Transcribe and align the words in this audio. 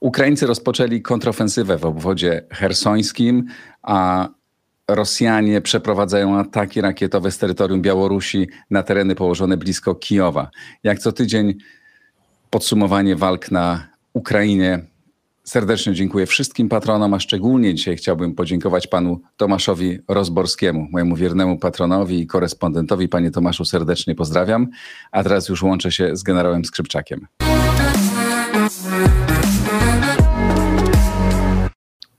Ukraińcy 0.00 0.46
rozpoczęli 0.46 1.02
kontrofensywę 1.02 1.78
w 1.78 1.84
obwodzie 1.84 2.46
hersońskim, 2.50 3.44
a 3.82 4.28
Rosjanie 4.88 5.60
przeprowadzają 5.60 6.38
ataki 6.38 6.80
rakietowe 6.80 7.30
z 7.30 7.38
terytorium 7.38 7.82
Białorusi 7.82 8.48
na 8.70 8.82
tereny 8.82 9.14
położone 9.14 9.56
blisko 9.56 9.94
Kijowa. 9.94 10.50
Jak 10.82 10.98
co 10.98 11.12
tydzień 11.12 11.54
podsumowanie 12.50 13.16
walk 13.16 13.50
na 13.50 13.88
Ukrainie. 14.12 14.93
Serdecznie 15.44 15.94
dziękuję 15.94 16.26
wszystkim 16.26 16.68
patronom, 16.68 17.14
a 17.14 17.20
szczególnie 17.20 17.74
dzisiaj 17.74 17.96
chciałbym 17.96 18.34
podziękować 18.34 18.86
panu 18.86 19.20
Tomaszowi 19.36 19.98
Rozborskiemu, 20.08 20.88
mojemu 20.90 21.16
wiernemu 21.16 21.58
patronowi 21.58 22.20
i 22.20 22.26
korespondentowi. 22.26 23.08
Panie 23.08 23.30
Tomaszu, 23.30 23.64
serdecznie 23.64 24.14
pozdrawiam. 24.14 24.68
A 25.12 25.22
teraz 25.22 25.48
już 25.48 25.62
łączę 25.62 25.92
się 25.92 26.16
z 26.16 26.22
generałem 26.22 26.64
Skrzypczakiem. 26.64 27.26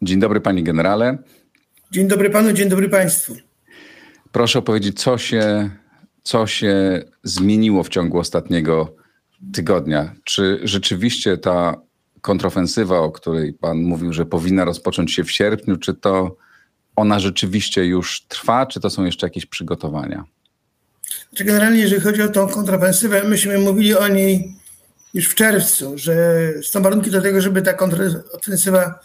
Dzień 0.01 0.19
dobry, 0.19 0.41
panie 0.41 0.63
generale. 0.63 1.17
Dzień 1.91 2.07
dobry 2.07 2.29
panu, 2.29 2.53
dzień 2.53 2.69
dobry 2.69 2.89
państwu. 2.89 3.35
Proszę 4.31 4.59
opowiedzieć, 4.59 4.99
co 4.99 5.17
się, 5.17 5.69
co 6.23 6.47
się 6.47 7.03
zmieniło 7.23 7.83
w 7.83 7.89
ciągu 7.89 8.19
ostatniego 8.19 8.95
tygodnia. 9.53 10.13
Czy 10.23 10.59
rzeczywiście 10.63 11.37
ta 11.37 11.84
kontrofensywa, 12.25 12.99
o 12.99 13.11
której 13.11 13.53
pan 13.53 13.77
mówił, 13.77 14.13
że 14.13 14.25
powinna 14.25 14.65
rozpocząć 14.65 15.13
się 15.13 15.23
w 15.23 15.31
sierpniu, 15.31 15.77
czy 15.77 15.93
to 15.93 16.37
ona 16.95 17.19
rzeczywiście 17.19 17.85
już 17.85 18.25
trwa, 18.27 18.65
czy 18.65 18.79
to 18.79 18.89
są 18.89 19.05
jeszcze 19.05 19.25
jakieś 19.25 19.45
przygotowania? 19.45 20.23
Znaczy 21.29 21.43
generalnie, 21.43 21.79
jeżeli 21.79 22.01
chodzi 22.01 22.21
o 22.21 22.29
tą 22.29 22.47
kontrofensywę, 22.47 23.23
myśmy 23.23 23.57
mówili 23.57 23.95
o 23.95 24.07
niej 24.07 24.55
już 25.13 25.27
w 25.27 25.35
czerwcu, 25.35 25.97
że 25.97 26.15
są 26.63 26.81
warunki 26.81 27.11
do 27.11 27.21
tego, 27.21 27.41
żeby 27.41 27.61
ta 27.61 27.73
kontrofensywa 27.73 28.99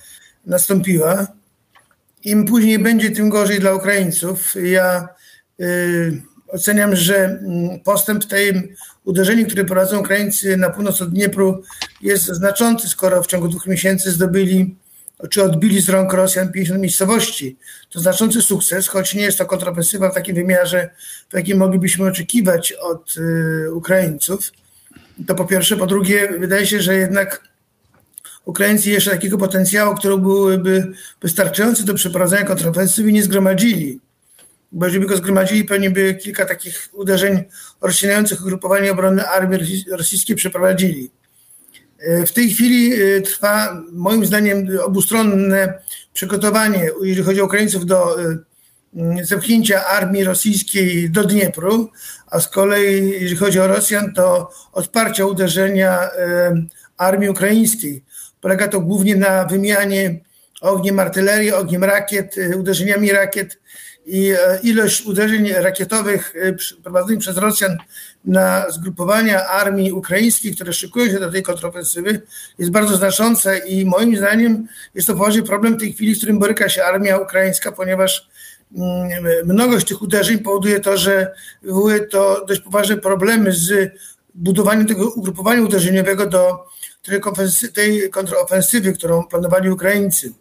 nastąpiła. 0.46 1.26
Im 2.24 2.44
później 2.44 2.78
będzie, 2.78 3.10
tym 3.10 3.28
gorzej 3.28 3.60
dla 3.60 3.74
Ukraińców. 3.74 4.54
Ja 4.62 5.08
y, 5.60 6.22
oceniam, 6.52 6.96
że 6.96 7.24
mm, 7.24 7.80
postęp 7.80 8.24
w 8.24 8.28
tym 8.28 8.74
uderzeniu, 9.04 9.46
które 9.46 9.64
prowadzą 9.64 10.00
Ukraińcy 10.00 10.56
na 10.56 10.70
północ 10.70 11.02
od 11.02 11.10
Dniepru 11.10 11.62
jest 12.00 12.24
znaczący, 12.24 12.88
skoro 12.88 13.22
w 13.22 13.26
ciągu 13.26 13.48
dwóch 13.48 13.66
miesięcy 13.66 14.10
zdobyli 14.10 14.76
czy 15.30 15.42
odbili 15.42 15.80
z 15.80 15.88
rąk 15.88 16.12
Rosjan 16.12 16.52
50 16.52 16.80
miejscowości. 16.80 17.56
To 17.90 18.00
znaczący 18.00 18.42
sukces, 18.42 18.88
choć 18.88 19.14
nie 19.14 19.22
jest 19.22 19.38
to 19.38 19.46
kontrofensywa 19.46 20.10
w 20.10 20.14
takim 20.14 20.34
wymiarze, 20.34 20.90
w 21.30 21.34
jakim 21.34 21.58
moglibyśmy 21.58 22.06
oczekiwać 22.06 22.72
od 22.72 23.16
y, 23.16 23.74
Ukraińców. 23.74 24.52
To 25.26 25.34
po 25.34 25.44
pierwsze. 25.44 25.76
Po 25.76 25.86
drugie, 25.86 26.28
wydaje 26.38 26.66
się, 26.66 26.80
że 26.80 26.94
jednak 26.96 27.48
Ukraińcy 28.44 28.90
jeszcze 28.90 29.10
takiego 29.10 29.38
potencjału, 29.38 29.94
który 29.94 30.18
byłyby 30.18 30.92
wystarczający 31.22 31.84
do 31.84 31.94
przeprowadzenia 31.94 32.44
kontrofensywy, 32.44 33.12
nie 33.12 33.22
zgromadzili. 33.22 34.00
Jeżeli 34.72 35.00
by 35.00 35.06
go 35.06 35.16
zgromadzili, 35.16 35.64
pewnie 35.64 35.90
by 35.90 36.14
kilka 36.14 36.46
takich 36.46 36.88
uderzeń 36.92 37.44
rozcinających 37.80 38.40
ugrupowanie 38.40 38.92
obronne 38.92 39.28
armii 39.28 39.84
rosyjskiej 39.90 40.36
przeprowadzili. 40.36 41.10
E, 42.00 42.26
w 42.26 42.32
tej 42.32 42.50
chwili 42.50 42.92
e, 42.92 43.20
trwa, 43.20 43.82
moim 43.92 44.26
zdaniem, 44.26 44.68
obustronne 44.84 45.78
przygotowanie, 46.12 46.90
jeżeli 47.02 47.26
chodzi 47.26 47.40
o 47.40 47.44
Ukraińców, 47.44 47.86
do 47.86 48.22
e, 48.22 48.36
zepchnięcia 49.22 49.86
armii 49.86 50.24
rosyjskiej 50.24 51.10
do 51.10 51.24
Dniepru, 51.24 51.90
a 52.26 52.40
z 52.40 52.48
kolei, 52.48 53.10
jeżeli 53.10 53.36
chodzi 53.36 53.60
o 53.60 53.66
Rosjan, 53.66 54.14
to 54.14 54.50
odparcia 54.72 55.26
uderzenia 55.26 56.10
armii 56.96 57.28
ukraińskiej. 57.28 58.04
Polega 58.40 58.68
to 58.68 58.80
głównie 58.80 59.16
na 59.16 59.44
wymianie 59.44 60.20
ogniem 60.60 60.98
artylerii, 60.98 61.52
ogniem 61.52 61.84
rakiet, 61.84 62.36
uderzeniami 62.58 63.12
rakiet 63.12 63.58
i 64.10 64.30
e, 64.30 64.60
ilość 64.62 65.06
uderzeń 65.06 65.52
rakietowych 65.52 66.36
y, 66.36 66.56
prowadzonych 66.82 67.18
przez 67.18 67.36
Rosjan 67.36 67.76
na 68.24 68.70
zgrupowania 68.70 69.46
armii 69.46 69.92
ukraińskiej, 69.92 70.54
które 70.54 70.72
szykują 70.72 71.12
się 71.12 71.20
do 71.20 71.30
tej 71.30 71.42
kontrofensywy, 71.42 72.20
jest 72.58 72.70
bardzo 72.70 72.96
znaczące 72.96 73.58
i 73.58 73.84
moim 73.84 74.16
zdaniem 74.16 74.66
jest 74.94 75.06
to 75.06 75.14
poważny 75.14 75.42
problem 75.42 75.74
w 75.74 75.80
tej 75.80 75.92
chwili, 75.92 76.14
z 76.14 76.18
którym 76.18 76.38
boryka 76.38 76.68
się 76.68 76.84
armia 76.84 77.18
ukraińska, 77.18 77.72
ponieważ 77.72 78.28
mm, 78.76 79.46
mnogość 79.46 79.86
tych 79.86 80.02
uderzeń 80.02 80.38
powoduje 80.38 80.80
to, 80.80 80.96
że 80.96 81.34
wywołuje 81.62 82.00
to 82.00 82.44
dość 82.48 82.60
poważne 82.60 82.96
problemy 82.96 83.52
z 83.52 83.92
budowaniem 84.34 84.86
tego 84.86 85.10
ugrupowania 85.10 85.62
uderzeniowego 85.62 86.26
do 86.26 86.64
tej 87.74 88.10
kontrofensywy, 88.10 88.92
którą 88.92 89.24
planowali 89.24 89.70
Ukraińcy. 89.70 90.32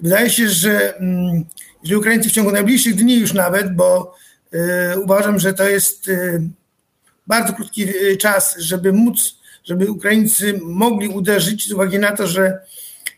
Wydaje 0.00 0.30
się, 0.30 0.48
że 0.48 0.94
jeżeli 1.84 1.96
Ukraińcy 1.96 2.28
w 2.28 2.32
ciągu 2.32 2.52
najbliższych 2.52 2.94
dni 2.94 3.20
już 3.20 3.32
nawet, 3.32 3.74
bo 3.74 4.14
y, 4.54 5.00
uważam, 5.00 5.38
że 5.38 5.54
to 5.54 5.68
jest 5.68 6.08
y, 6.08 6.42
bardzo 7.26 7.52
krótki 7.52 7.82
y, 7.82 8.16
czas, 8.16 8.56
żeby 8.58 8.92
móc, 8.92 9.34
żeby 9.64 9.90
Ukraińcy 9.90 10.60
mogli 10.62 11.08
uderzyć 11.08 11.68
z 11.68 11.72
uwagi 11.72 11.98
na 11.98 12.12
to, 12.12 12.26
że 12.26 12.58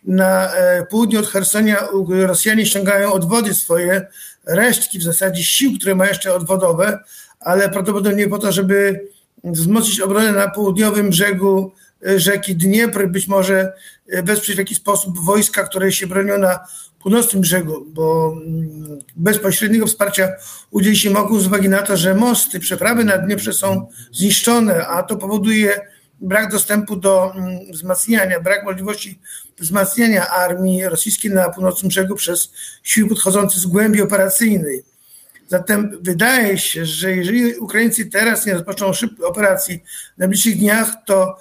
na 0.04 0.54
e, 0.54 0.87
południu 0.87 1.21
od 1.21 1.27
Hersonia 1.27 1.88
Rosjanie 2.09 2.66
ściągają 2.66 3.12
od 3.12 3.28
wody 3.28 3.54
swoje 3.54 4.06
resztki 4.44 4.98
w 4.98 5.03
zasadzie 5.03 5.44
sił, 5.44 5.78
które 5.78 5.94
mają 5.94 6.09
jeszcze 6.09 6.34
odwodowe, 6.34 6.98
ale 7.41 7.69
prawdopodobnie 7.69 8.28
po 8.28 8.38
to, 8.38 8.53
żeby 8.53 9.09
wzmocnić 9.44 10.00
obronę 10.00 10.33
na 10.33 10.50
południowym 10.50 11.10
brzegu 11.10 11.72
rzeki 12.16 12.56
Dniepr, 12.56 13.06
być 13.06 13.28
może 13.28 13.72
e, 14.09 14.22
wesprzeć 14.22 14.56
w 14.56 14.59
jakiś 14.59 14.78
sposób 14.78 15.19
wojska, 15.19 15.65
które 15.65 15.93
się 15.93 16.06
bronią 16.06 16.38
na 16.38 16.60
północnym 17.03 17.43
brzegu, 17.43 17.87
bo 17.89 18.37
mm, 18.47 18.99
bezpośredniego 19.17 19.87
wsparcia 19.87 20.29
udzielić 20.71 21.01
się 21.01 21.11
mogą 21.11 21.41
z 21.41 21.47
uwagi 21.47 21.69
na 21.69 21.83
to, 21.83 21.97
że 21.97 22.15
mosty, 22.15 22.61
przeprawy 22.61 23.05
na 23.05 23.19
Dnieprze 23.19 23.53
są 23.53 23.89
zniszczone, 24.12 24.87
a 24.87 25.03
to 25.03 25.17
powoduje 25.17 25.81
brak 26.21 26.53
dostępu 26.53 26.97
do 26.97 27.34
mm, 27.34 27.73
wzmacniania, 27.73 28.41
brak 28.41 28.65
możliwości 28.65 29.21
wzmacniania 29.59 30.29
armii 30.29 30.84
rosyjskiej 30.84 31.31
na 31.31 31.49
północnym 31.49 31.89
brzegu 31.89 32.15
przez 32.15 32.53
siły 32.83 33.09
podchodzące 33.09 33.61
z 33.61 33.67
głębi 33.67 34.03
operacyjnej. 34.03 34.83
Zatem 35.49 35.99
wydaje 36.01 36.59
się, 36.59 36.87
że 36.87 37.17
jeżeli 37.17 37.55
Ukraińcy 37.55 38.07
teraz 38.07 38.47
nie 38.47 38.55
rozpoczną 38.55 38.93
szybkiej 38.93 39.25
operacji 39.25 39.83
w 40.17 40.19
najbliższych 40.19 40.59
dniach, 40.59 40.93
to 41.07 41.37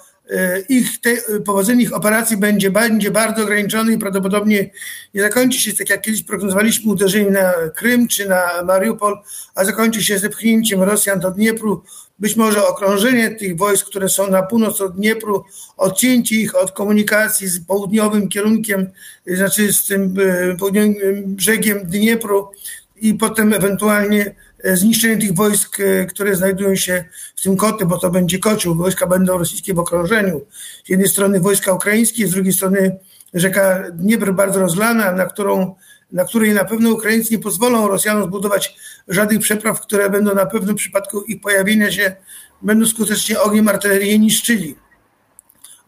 ich 0.68 1.00
te, 1.00 1.10
powodzenie 1.44 1.82
ich 1.82 1.94
operacji 1.94 2.36
będzie, 2.36 2.70
będzie 2.70 3.10
bardzo 3.10 3.42
ograniczone 3.42 3.92
i 3.92 3.98
prawdopodobnie 3.98 4.70
nie 5.14 5.22
zakończy 5.22 5.60
się 5.60 5.72
tak 5.72 5.90
jak 5.90 6.00
kiedyś 6.00 6.22
prognozowaliśmy 6.22 6.92
uderzenie 6.92 7.30
na 7.30 7.52
Krym 7.74 8.08
czy 8.08 8.28
na 8.28 8.62
Mariupol, 8.64 9.18
a 9.54 9.64
zakończy 9.64 10.04
się 10.04 10.18
zepchnięciem 10.18 10.82
Rosjan 10.82 11.20
do 11.20 11.30
Dniepru, 11.30 11.82
być 12.18 12.36
może 12.36 12.66
okrążenie 12.66 13.30
tych 13.30 13.56
wojsk, 13.56 13.86
które 13.86 14.08
są 14.08 14.30
na 14.30 14.42
północ 14.42 14.80
od 14.80 14.96
Dniepru, 14.96 15.44
odcięcie 15.76 16.36
ich 16.36 16.56
od 16.56 16.72
komunikacji 16.72 17.48
z 17.48 17.66
południowym 17.66 18.28
kierunkiem, 18.28 18.90
znaczy 19.26 19.72
z 19.72 19.86
tym 19.86 20.14
e, 20.20 20.56
południowym 20.56 20.94
brzegiem 21.26 21.86
Dniepru 21.86 22.50
i 22.96 23.14
potem 23.14 23.52
ewentualnie 23.52 24.24
E, 24.26 24.45
zniszczenie 24.64 25.16
tych 25.16 25.34
wojsk, 25.34 25.80
e, 25.80 26.06
które 26.06 26.36
znajdują 26.36 26.76
się 26.76 27.04
w 27.36 27.42
tym 27.42 27.56
kotle, 27.56 27.86
bo 27.86 27.98
to 27.98 28.10
będzie 28.10 28.38
kocioł. 28.38 28.74
Wojska 28.74 29.06
będą 29.06 29.38
rosyjskie 29.38 29.74
w 29.74 29.78
okrążeniu. 29.78 30.46
Z 30.84 30.88
jednej 30.88 31.08
strony 31.08 31.40
wojska 31.40 31.72
ukraińskie, 31.72 32.28
z 32.28 32.30
drugiej 32.30 32.52
strony 32.52 32.98
rzeka 33.34 33.90
Dniepr 33.90 34.32
bardzo 34.32 34.60
rozlana, 34.60 35.12
na, 35.12 35.26
którą, 35.26 35.74
na 36.12 36.24
której 36.24 36.52
na 36.52 36.64
pewno 36.64 36.90
Ukraińcy 36.90 37.32
nie 37.32 37.38
pozwolą 37.38 37.88
Rosjanom 37.88 38.24
zbudować 38.24 38.76
żadnych 39.08 39.40
przepraw, 39.40 39.80
które 39.80 40.10
będą 40.10 40.34
na 40.34 40.46
pewno 40.46 40.72
w 40.72 40.76
przypadku 40.76 41.22
ich 41.22 41.40
pojawienia 41.40 41.92
się 41.92 42.16
będą 42.62 42.86
skutecznie 42.86 43.40
ogniem 43.40 43.68
artylerii 43.68 44.20
niszczyli. 44.20 44.76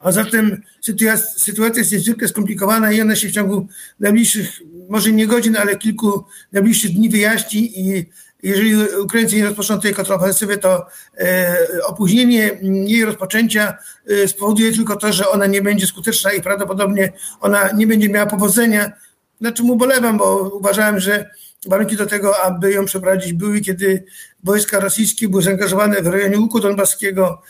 A 0.00 0.12
zatem 0.12 0.62
sytuacja, 0.80 1.26
sytuacja 1.26 1.78
jest 1.78 1.92
niezwykle 1.92 2.28
skomplikowana 2.28 2.92
i 2.92 3.00
ona 3.00 3.16
się 3.16 3.28
w 3.28 3.32
ciągu 3.32 3.68
najbliższych, 4.00 4.60
może 4.88 5.12
nie 5.12 5.26
godzin, 5.26 5.56
ale 5.56 5.76
kilku 5.76 6.24
najbliższych 6.52 6.94
dni 6.94 7.08
wyjaśni 7.08 7.80
i 7.80 8.06
jeżeli 8.42 8.76
Ukraińcy 9.02 9.36
nie 9.36 9.44
rozpoczną 9.44 9.80
tej 9.80 9.94
kontrofensywy, 9.94 10.58
to 10.58 10.86
e, 11.18 11.56
opóźnienie 11.86 12.50
jej 12.62 13.04
rozpoczęcia 13.04 13.74
e, 14.06 14.28
spowoduje 14.28 14.72
tylko 14.72 14.96
to, 14.96 15.12
że 15.12 15.28
ona 15.28 15.46
nie 15.46 15.62
będzie 15.62 15.86
skuteczna 15.86 16.32
i 16.32 16.42
prawdopodobnie 16.42 17.12
ona 17.40 17.72
nie 17.72 17.86
będzie 17.86 18.08
miała 18.08 18.26
powodzenia, 18.26 18.92
na 19.40 19.52
czym 19.52 19.70
ubolewam, 19.70 20.18
bo 20.18 20.38
uważałem, 20.38 21.00
że 21.00 21.30
warunki 21.66 21.96
do 21.96 22.06
tego, 22.06 22.42
aby 22.42 22.72
ją 22.72 22.84
przeprowadzić 22.84 23.32
były, 23.32 23.60
kiedy 23.60 24.04
wojska 24.44 24.80
rosyjskie 24.80 25.28
były 25.28 25.42
zaangażowane 25.42 26.02
w 26.02 26.06
rejonie 26.06 26.38
Łuku 26.38 26.60
Donbaskiego, 26.60 27.42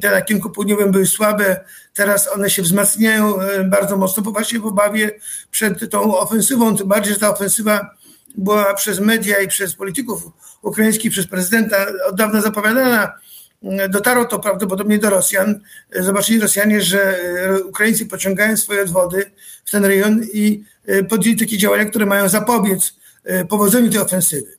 te 0.00 0.10
na 0.10 0.22
kierunku 0.22 0.50
południowym 0.50 0.90
były 0.90 1.06
słabe, 1.06 1.64
teraz 1.94 2.28
one 2.34 2.50
się 2.50 2.62
wzmacniają 2.62 3.34
bardzo 3.64 3.96
mocno, 3.96 4.22
bo 4.22 4.30
właśnie 4.30 4.60
w 4.60 4.66
obawie 4.66 5.10
przed 5.50 5.90
tą 5.90 6.18
ofensywą, 6.18 6.76
tym 6.76 6.88
bardziej, 6.88 7.14
że 7.14 7.20
ta 7.20 7.30
ofensywa 7.30 7.97
była 8.36 8.74
przez 8.74 9.00
media 9.00 9.38
i 9.38 9.48
przez 9.48 9.74
polityków 9.74 10.22
ukraińskich, 10.62 11.12
przez 11.12 11.26
prezydenta 11.26 11.76
od 12.08 12.16
dawna 12.16 12.40
zapowiadana. 12.40 13.12
Dotarło 13.88 14.24
to 14.24 14.38
prawdopodobnie 14.38 14.98
do 14.98 15.10
Rosjan. 15.10 15.60
Zobaczyli 16.00 16.40
Rosjanie, 16.40 16.80
że 16.80 17.20
Ukraińcy 17.66 18.06
pociągają 18.06 18.56
swoje 18.56 18.82
odwody 18.82 19.30
w 19.64 19.70
ten 19.70 19.84
rejon 19.84 20.22
i 20.32 20.64
podjęli 21.08 21.36
takie 21.36 21.58
działania, 21.58 21.84
które 21.84 22.06
mają 22.06 22.28
zapobiec 22.28 22.94
powodzeniu 23.48 23.90
tej 23.90 24.00
ofensywy. 24.00 24.58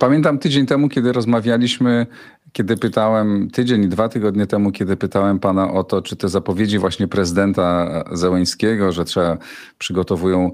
Pamiętam 0.00 0.38
tydzień 0.38 0.66
temu, 0.66 0.88
kiedy 0.88 1.12
rozmawialiśmy, 1.12 2.06
kiedy 2.54 2.76
pytałem, 2.76 3.50
tydzień 3.50 3.88
dwa 3.88 4.08
tygodnie 4.08 4.46
temu, 4.46 4.72
kiedy 4.72 4.96
pytałem 4.96 5.38
pana 5.38 5.72
o 5.72 5.84
to, 5.84 6.02
czy 6.02 6.16
te 6.16 6.28
zapowiedzi 6.28 6.78
właśnie 6.78 7.08
prezydenta 7.08 8.04
Zełęńskiego, 8.12 8.92
że 8.92 9.04
trzeba 9.04 9.38
przygotowują 9.78 10.50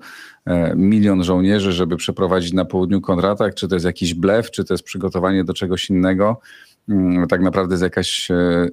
e, 0.47 0.77
milion 0.77 1.25
żołnierzy, 1.25 1.73
żeby 1.73 1.97
przeprowadzić 1.97 2.53
na 2.53 2.65
południu 2.65 3.01
kontratak, 3.01 3.55
czy 3.55 3.69
to 3.69 3.75
jest 3.75 3.87
jakiś 3.87 4.15
blef, 4.15 4.51
czy 4.51 4.65
to 4.65 4.75
jest 4.75 4.85
przygotowanie 4.85 5.45
do 5.45 5.55
czegoś 5.55 5.91
innego, 5.91 6.41
mm, 6.89 7.29
tak 7.29 7.41
naprawdę 7.41 7.73
jest 7.73 7.83
jakaś 7.83 8.31
e, 8.31 8.69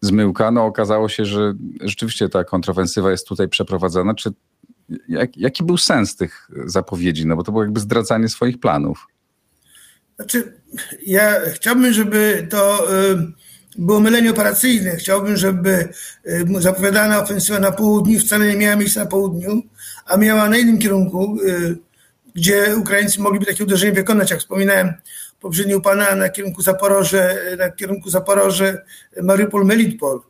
zmyłka. 0.00 0.50
No 0.50 0.64
okazało 0.64 1.08
się, 1.08 1.24
że 1.24 1.54
rzeczywiście 1.80 2.28
ta 2.28 2.44
kontrofensywa 2.44 3.10
jest 3.10 3.28
tutaj 3.28 3.48
przeprowadzana. 3.48 4.14
Czy 4.14 4.30
jak, 5.08 5.36
jaki 5.36 5.64
był 5.64 5.76
sens 5.76 6.16
tych 6.16 6.50
zapowiedzi? 6.66 7.26
No 7.26 7.36
bo 7.36 7.42
to 7.42 7.52
było 7.52 7.64
jakby 7.64 7.80
zdradzanie 7.80 8.28
swoich 8.28 8.60
planów. 8.60 9.06
Znaczy, 10.16 10.52
ja 11.06 11.34
chciałbym, 11.54 11.92
żeby 11.92 12.46
to 12.50 12.92
y, 13.12 13.16
było 13.78 14.00
mylenie 14.00 14.30
operacyjne. 14.30 14.96
Chciałbym, 14.96 15.36
żeby 15.36 15.88
y, 16.26 16.46
zapowiadana 16.58 17.22
ofensywa 17.22 17.58
na 17.58 17.72
południu 17.72 18.20
wcale 18.20 18.46
nie 18.46 18.56
miała 18.56 18.76
miejsca 18.76 19.00
na 19.00 19.06
południu, 19.06 19.62
a 20.06 20.16
miała 20.16 20.48
na 20.48 20.56
innym 20.56 20.78
kierunku, 20.78 21.38
y, 21.42 21.76
gdzie 22.34 22.76
Ukraińcy 22.76 23.20
mogliby 23.20 23.46
takie 23.46 23.64
uderzenie 23.64 23.92
wykonać, 23.92 24.30
jak 24.30 24.40
wspominałem 24.40 24.94
poprzednio 25.40 25.80
pana, 25.80 26.14
na 26.14 26.28
kierunku 26.28 26.62
Zaporoże, 26.62 27.36
na 27.58 27.70
kierunku 27.70 28.10
Zaporoże, 28.10 28.84
Mariupol, 29.22 29.64
Melitpol. 29.64 30.20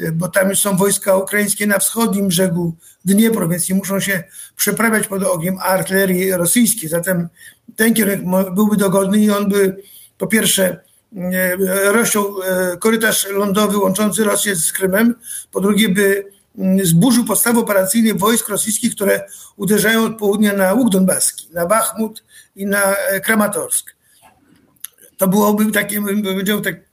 Y, 0.00 0.12
bo 0.12 0.28
tam 0.28 0.50
już 0.50 0.58
są 0.58 0.76
wojska 0.76 1.16
ukraińskie 1.16 1.66
na 1.66 1.78
wschodnim 1.78 2.28
brzegu 2.28 2.74
Dniepru, 3.04 3.48
więc 3.48 3.68
nie 3.68 3.74
muszą 3.74 4.00
się 4.00 4.24
przeprawiać 4.56 5.06
pod 5.06 5.22
ogniem 5.22 5.58
artylerii 5.60 6.32
rosyjskiej. 6.32 6.88
Zatem 6.88 7.28
ten 7.76 7.94
kierunek 7.94 8.54
byłby 8.54 8.76
dogodny 8.76 9.18
i 9.18 9.30
on 9.30 9.48
by 9.48 9.76
po 10.18 10.26
pierwsze 10.26 10.80
y, 11.12 11.92
rozciął 11.92 12.40
y, 12.72 12.76
korytarz 12.78 13.26
lądowy 13.30 13.78
łączący 13.78 14.24
Rosję 14.24 14.56
z 14.56 14.72
Krymem, 14.72 15.14
po 15.52 15.60
drugie 15.60 15.88
by 15.88 16.26
mm, 16.58 16.86
zburzył 16.86 17.24
podstawy 17.24 17.58
operacyjne 17.58 18.14
wojsk 18.14 18.48
rosyjskich, 18.48 18.94
które 18.94 19.26
uderzają 19.56 20.04
od 20.04 20.18
południa 20.18 20.52
na 20.52 20.72
łuk 20.72 20.90
donbaski, 20.90 21.48
na 21.52 21.66
Bachmut 21.66 22.24
i 22.56 22.66
na 22.66 22.96
e, 22.96 23.20
Kramatorsk. 23.20 23.96
To 25.16 25.28
byłoby 25.28 25.72
takie, 25.72 26.00
bym 26.00 26.22
powiedział, 26.22 26.60
tak 26.60 26.91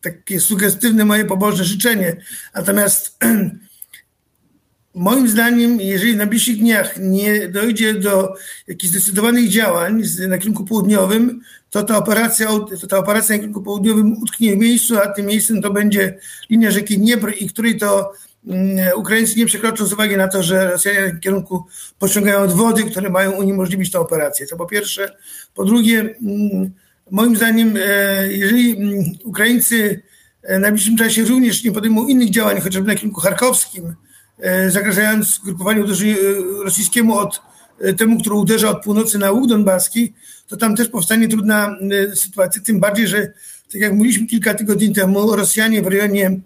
takie 0.00 0.40
sugestywne 0.40 1.04
moje 1.04 1.24
pobożne 1.24 1.64
życzenie. 1.64 2.16
Natomiast 2.54 3.18
moim 4.94 5.28
zdaniem, 5.28 5.80
jeżeli 5.80 6.12
na 6.12 6.18
najbliższych 6.18 6.58
dniach 6.58 6.94
nie 6.98 7.48
dojdzie 7.48 7.94
do 7.94 8.34
jakichś 8.66 8.92
zdecydowanych 8.92 9.48
działań 9.48 10.02
na 10.28 10.38
kierunku 10.38 10.64
południowym, 10.64 11.40
to 11.70 11.82
ta 11.82 11.98
operacja, 11.98 12.48
to 12.80 12.86
ta 12.86 12.98
operacja 12.98 13.34
na 13.34 13.38
kierunku 13.38 13.62
południowym 13.62 14.22
utknie 14.22 14.56
w 14.56 14.58
miejscu, 14.58 14.98
a 14.98 15.06
tym 15.06 15.26
miejscem 15.26 15.62
to 15.62 15.70
będzie 15.70 16.18
linia 16.50 16.70
rzeki 16.70 16.98
Dniepr 16.98 17.32
i 17.40 17.48
której 17.48 17.78
to 17.78 18.12
mm, 18.46 18.88
Ukraińcy 18.96 19.38
nie 19.38 19.46
przekroczą 19.46 19.86
z 19.86 19.92
uwagi 19.92 20.16
na 20.16 20.28
to, 20.28 20.42
że 20.42 20.70
Rosjanie 20.70 21.14
w 21.14 21.20
kierunku 21.20 21.66
pociągają 21.98 22.48
wody, 22.48 22.84
które 22.84 23.10
mają 23.10 23.32
uniemożliwić 23.32 23.90
tę 23.90 24.00
operację. 24.00 24.46
To 24.46 24.56
po 24.56 24.66
pierwsze. 24.66 25.16
Po 25.54 25.64
drugie, 25.64 26.00
mm, 26.00 26.70
moim 27.10 27.36
zdaniem, 27.36 27.76
e, 27.76 28.32
jeżeli 28.32 28.76
mm, 28.76 29.04
Ukraińcy 29.24 30.02
e, 30.42 30.58
w 30.58 30.60
najbliższym 30.60 30.96
czasie 30.96 31.24
również 31.24 31.64
nie 31.64 31.72
podejmą 31.72 32.06
innych 32.06 32.30
działań, 32.30 32.60
chociażby 32.60 32.88
na 32.88 32.94
kierunku 32.94 33.20
charkowskim, 33.20 33.94
e, 34.38 34.70
zagrażając 34.70 35.40
grupowaniu 35.44 35.86
rosyjskiemu 36.64 37.18
od 37.18 37.40
temu, 37.98 38.20
który 38.20 38.36
uderza 38.36 38.70
od 38.70 38.84
północy 38.84 39.18
na 39.18 39.30
łuk 39.30 39.48
donbaski, 39.48 40.12
to 40.48 40.56
tam 40.56 40.76
też 40.76 40.88
powstanie 40.88 41.28
trudna 41.28 41.76
sytuacja, 42.14 42.62
tym 42.62 42.80
bardziej, 42.80 43.08
że 43.08 43.32
tak 43.72 43.80
jak 43.80 43.92
mówiliśmy 43.92 44.26
kilka 44.26 44.54
tygodni 44.54 44.92
temu, 44.92 45.36
Rosjanie 45.36 45.82
w 45.82 45.86
rejonie 45.86 46.40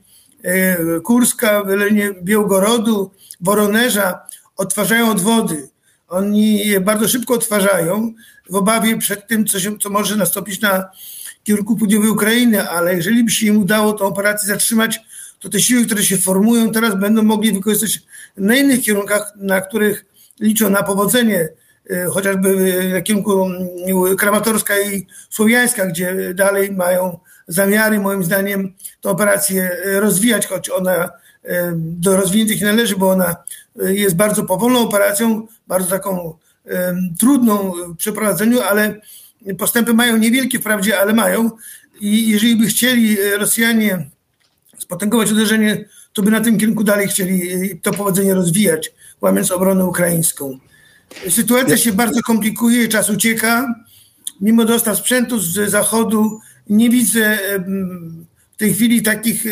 Kurska, 1.05 1.65
w 1.65 1.69
rejonie 1.69 2.11
Białgorodu, 2.23 3.11
Woronerza 3.41 4.21
odtwarzają 4.57 5.11
odwody. 5.11 5.69
Oni 6.09 6.67
je 6.67 6.81
bardzo 6.81 7.09
szybko 7.09 7.35
odtwarzają, 7.35 8.15
w 8.51 8.55
obawie 8.55 8.99
przed 8.99 9.27
tym, 9.27 9.47
co, 9.47 9.61
się, 9.61 9.79
co 9.79 9.91
może 9.91 10.17
nastąpić 10.17 10.61
na 10.61 10.91
kierunku 11.45 11.77
południowej 11.77 12.11
Ukrainy, 12.11 12.71
ale 12.71 12.95
jeżeli 12.95 13.25
by 13.25 13.31
się 13.31 13.47
im 13.47 13.59
udało 13.59 13.93
tę 13.93 14.05
operację 14.05 14.49
zatrzymać, 14.49 15.01
to 15.41 15.49
te 15.49 15.61
siły, 15.61 15.87
które 15.87 16.03
się 16.03 16.19
formują 16.19 16.73
teraz 16.73 17.01
będą 17.01 17.23
mogli 17.23 17.53
wykorzystać 17.53 18.03
na 18.37 18.57
innych 18.57 18.83
kierunkach, 18.83 19.33
na 19.37 19.61
których 19.61 20.05
liczą 20.41 20.71
na 20.71 20.83
powodzenie, 20.83 21.49
e, 21.91 22.05
chociażby 22.05 22.75
na 22.93 23.01
kierunku 23.01 23.45
mm, 23.45 24.17
Kramatorska 24.17 24.75
i 24.81 25.07
Słowiańska, 25.31 25.87
gdzie 25.87 26.35
dalej 26.35 26.73
mają 26.73 27.19
zamiary, 27.49 28.01
moim 28.01 28.25
zdaniem, 28.25 28.75
tę 29.01 29.11
operację 29.11 29.71
e, 29.85 30.01
rozwijać, 30.01 30.47
choć 30.47 30.71
ona 30.71 31.11
do 31.75 32.17
rozwiniętych 32.17 32.63
należy, 32.63 32.97
bo 32.97 33.11
ona 33.11 33.37
jest 33.77 34.17
bardzo 34.17 34.45
powolną 34.45 34.81
operacją, 34.81 35.47
bardzo 35.67 35.91
taką 35.91 36.35
trudną 37.19 37.73
w 37.73 37.97
przeprowadzeniu, 37.97 38.61
ale 38.61 39.01
postępy 39.59 39.95
mają 39.95 40.17
niewielkie 40.17 40.59
wprawdzie, 40.59 41.01
ale 41.01 41.13
mają. 41.13 41.51
I 42.01 42.29
jeżeli 42.29 42.57
by 42.57 42.67
chcieli 42.67 43.21
e, 43.21 43.39
Rosjanie 43.39 44.11
spotęgować 44.79 45.33
uderzenie, 45.33 45.85
to 46.13 46.23
by 46.23 46.31
na 46.31 46.41
tym 46.41 46.59
kierunku 46.59 46.85
dalej 46.85 47.09
chcieli 47.09 47.53
e, 47.53 47.77
to 47.83 47.93
powodzenie 47.93 48.35
rozwijać, 48.35 48.93
łamiąc 49.21 49.51
obronę 49.51 49.85
ukraińską. 49.85 50.59
Sytuacja 51.29 51.77
się 51.77 51.93
bardzo 51.93 52.23
komplikuje, 52.23 52.89
czas 52.89 53.11
ucieka. 53.11 53.75
Mimo 54.41 54.65
dostaw 54.65 54.99
sprzętu 54.99 55.39
z 55.39 55.71
zachodu 55.71 56.41
nie 56.71 56.91
widzę 56.91 57.39
w 58.53 58.57
tej 58.57 58.75
chwili 58.75 59.03
takich 59.03 59.45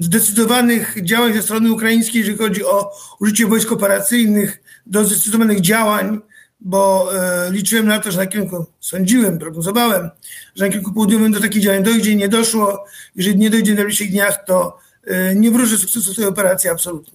zdecydowanych 0.00 1.04
działań 1.04 1.32
ze 1.32 1.42
strony 1.42 1.72
ukraińskiej, 1.72 2.18
jeżeli 2.20 2.38
chodzi 2.38 2.64
o 2.64 2.90
użycie 3.20 3.46
wojsk 3.46 3.72
operacyjnych, 3.72 4.62
do 4.86 5.04
zdecydowanych 5.04 5.60
działań, 5.60 6.20
bo 6.60 7.10
e, 7.14 7.52
liczyłem 7.52 7.86
na 7.86 7.98
to, 7.98 8.10
że 8.10 8.18
na 8.18 8.26
kierunku, 8.26 8.66
sądziłem, 8.80 9.38
prognozowałem, 9.38 10.10
że 10.54 10.64
na 10.64 10.70
kierunku 10.70 10.92
południowym 10.92 11.32
do 11.32 11.40
takich 11.40 11.62
działań 11.62 11.82
dojdzie, 11.82 12.16
nie 12.16 12.28
doszło. 12.28 12.84
Jeżeli 13.16 13.38
nie 13.38 13.50
dojdzie 13.50 13.72
w 13.72 13.76
najbliższych 13.76 14.10
dniach, 14.10 14.44
to 14.46 14.78
e, 15.06 15.34
nie 15.34 15.50
wróży 15.50 15.78
sukcesu 15.78 16.14
tej 16.14 16.24
operacji 16.24 16.70
absolutnie. 16.70 17.13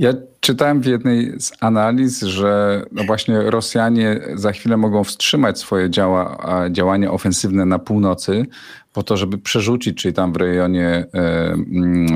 Ja 0.00 0.12
czytałem 0.40 0.80
w 0.80 0.86
jednej 0.86 1.40
z 1.40 1.52
analiz, 1.60 2.20
że 2.20 2.82
no 2.92 3.04
właśnie 3.04 3.50
Rosjanie 3.50 4.20
za 4.34 4.52
chwilę 4.52 4.76
mogą 4.76 5.04
wstrzymać 5.04 5.58
swoje 5.58 5.90
działa, 5.90 6.38
działania 6.70 7.10
ofensywne 7.10 7.66
na 7.66 7.78
północy, 7.78 8.46
po 8.92 9.02
to, 9.02 9.16
żeby 9.16 9.38
przerzucić, 9.38 10.02
czyli 10.02 10.14
tam 10.14 10.32
w 10.32 10.36
rejonie 10.36 10.88
e, 10.88 11.06
mm, 11.52 12.06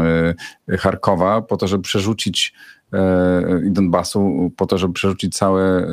e, 0.69 0.77
Charkowa, 0.77 1.43
po 1.43 1.57
to, 1.57 1.69
żeby 1.69 1.83
przerzucić 1.83 2.55
e, 2.93 3.61
Donbasu, 3.65 4.53
po 4.57 4.67
to, 4.67 4.79
żeby 4.79 4.95
przerzucić 4.95 5.37
całe 5.37 5.87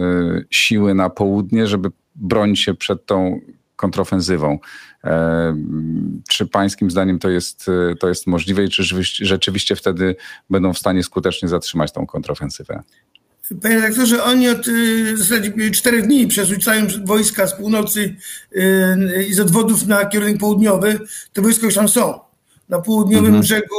siły 0.49 0.93
na 0.93 1.09
południe, 1.09 1.67
żeby 1.67 1.91
bronić 2.15 2.59
się 2.59 2.73
przed 2.73 3.05
tą 3.05 3.39
kontrofensywą. 3.75 4.59
Czy 6.29 6.47
pańskim 6.47 6.91
zdaniem 6.91 7.19
to 7.19 7.29
jest, 7.29 7.65
to 7.99 8.09
jest 8.09 8.27
możliwe 8.27 8.63
i 8.63 8.69
czy 8.69 8.83
rzeczywiście 9.21 9.75
wtedy 9.75 10.15
będą 10.49 10.73
w 10.73 10.77
stanie 10.77 11.03
skutecznie 11.03 11.49
zatrzymać 11.49 11.91
tą 11.91 12.07
kontrofensywę? 12.07 12.83
Panie 13.61 13.75
redaktorze, 13.75 14.23
oni 14.23 14.49
od 14.49 14.67
y, 14.67 15.13
w 15.13 15.17
zasadzie 15.17 15.71
czterech 15.71 16.07
dni 16.07 16.27
przerzucają 16.27 16.87
wojska 17.05 17.47
z 17.47 17.53
północy 17.53 18.15
y, 18.55 19.25
i 19.29 19.33
z 19.33 19.39
odwodów 19.39 19.87
na 19.87 20.05
kierunek 20.05 20.37
południowy. 20.37 20.99
Te 21.33 21.41
wojska 21.41 21.65
już 21.65 21.75
tam 21.75 21.89
są. 21.89 22.19
Na 22.69 22.81
południowym 22.81 23.25
mhm. 23.25 23.41
brzegu 23.41 23.75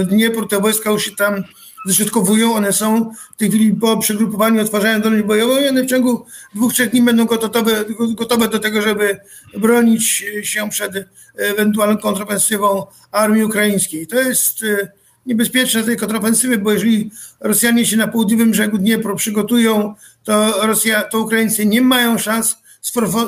y, 0.00 0.06
Dniepru 0.06 0.46
te 0.46 0.60
wojska 0.60 0.90
już 0.90 1.04
się 1.04 1.16
tam 1.16 1.44
ześrodkowują. 1.86 2.54
One 2.54 2.72
są 2.72 3.12
w 3.34 3.36
tej 3.36 3.48
chwili 3.48 3.72
po 3.72 3.96
przegrupowaniu 3.98 4.62
odtwarzają 4.62 5.00
dolność 5.00 5.24
bojową 5.24 5.60
i 5.60 5.68
one 5.68 5.82
w 5.82 5.86
ciągu 5.86 6.26
dwóch, 6.54 6.72
trzech 6.72 6.90
dni 6.90 7.02
będą 7.02 7.24
gotowe, 7.24 7.84
gotowe 8.14 8.48
do 8.48 8.58
tego, 8.58 8.82
żeby 8.82 9.20
bronić 9.58 10.24
się 10.42 10.68
przed 10.70 10.92
ewentualną 11.36 11.98
kontrofensywą 11.98 12.86
armii 13.12 13.44
ukraińskiej. 13.44 14.06
To 14.06 14.20
jest 14.20 14.60
niebezpieczne 15.26 15.82
tej 15.82 15.96
kontrofensywy, 15.96 16.58
bo 16.58 16.72
jeżeli 16.72 17.10
Rosjanie 17.40 17.86
się 17.86 17.96
na 17.96 18.08
południowym 18.08 18.50
brzegu 18.50 18.78
Dniepru 18.78 19.16
przygotują, 19.16 19.94
to, 20.24 20.66
Rosja, 20.66 21.02
to 21.02 21.20
Ukraińcy 21.20 21.66
nie 21.66 21.82
mają 21.82 22.18
szans 22.18 22.56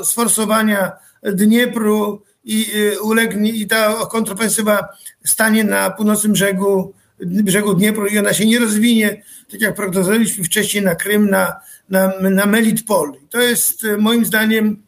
sforsowania 0.05 0.93
Dniepru 1.23 2.23
i 2.45 2.67
ulegnie, 3.03 3.51
i 3.51 3.67
ta 3.67 3.95
kontrofensywa 4.11 4.89
stanie 5.25 5.65
na 5.65 5.91
północnym 5.91 6.33
brzegu, 6.33 6.95
brzegu 7.21 7.75
Dniepru 7.75 8.07
i 8.07 8.19
ona 8.19 8.33
się 8.33 8.47
nie 8.47 8.59
rozwinie, 8.59 9.23
tak 9.51 9.61
jak 9.61 9.75
prognozowaliśmy 9.75 10.45
wcześniej 10.45 10.85
na 10.85 10.95
Krym, 10.95 11.31
na, 11.31 11.61
na, 11.89 12.13
na 12.21 12.47
Melitpol. 12.47 13.13
To 13.31 13.41
jest 13.41 13.87
moim 13.99 14.25
zdaniem 14.25 14.83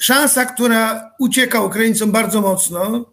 szansa, 0.00 0.44
która 0.44 1.10
ucieka 1.18 1.60
Ukraińcom 1.60 2.12
bardzo 2.12 2.40
mocno. 2.40 3.10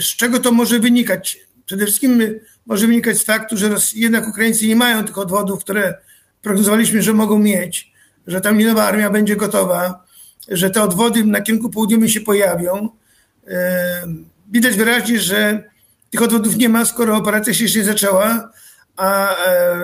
Z 0.00 0.16
czego 0.16 0.38
to 0.38 0.52
może 0.52 0.78
wynikać? 0.78 1.38
Przede 1.66 1.84
wszystkim 1.84 2.22
może 2.66 2.86
wynikać 2.86 3.16
z 3.16 3.24
faktu, 3.24 3.56
że 3.56 3.76
jednak 3.94 4.28
Ukraińcy 4.28 4.66
nie 4.66 4.76
mają 4.76 5.04
tych 5.04 5.18
odwodów, 5.18 5.60
które 5.60 5.94
prognozowaliśmy, 6.42 7.02
że 7.02 7.12
mogą 7.12 7.38
mieć, 7.38 7.92
że 8.26 8.40
tam 8.40 8.62
nowa 8.62 8.84
armia 8.84 9.10
będzie 9.10 9.36
gotowa, 9.36 10.04
że 10.48 10.70
te 10.70 10.82
odwody 10.82 11.24
na 11.24 11.40
kierunku 11.40 11.70
południowym 11.70 12.08
się 12.08 12.20
pojawią. 12.20 12.88
Widać 14.52 14.76
wyraźnie, 14.76 15.20
że 15.20 15.70
tych 16.16 16.24
odwodów 16.24 16.56
nie 16.56 16.68
ma, 16.68 16.84
skoro 16.84 17.16
operacja 17.16 17.54
się 17.54 17.64
jeszcze 17.64 17.78
nie 17.78 17.84
zaczęła, 17.84 18.50
a 18.96 19.36
e, 19.46 19.80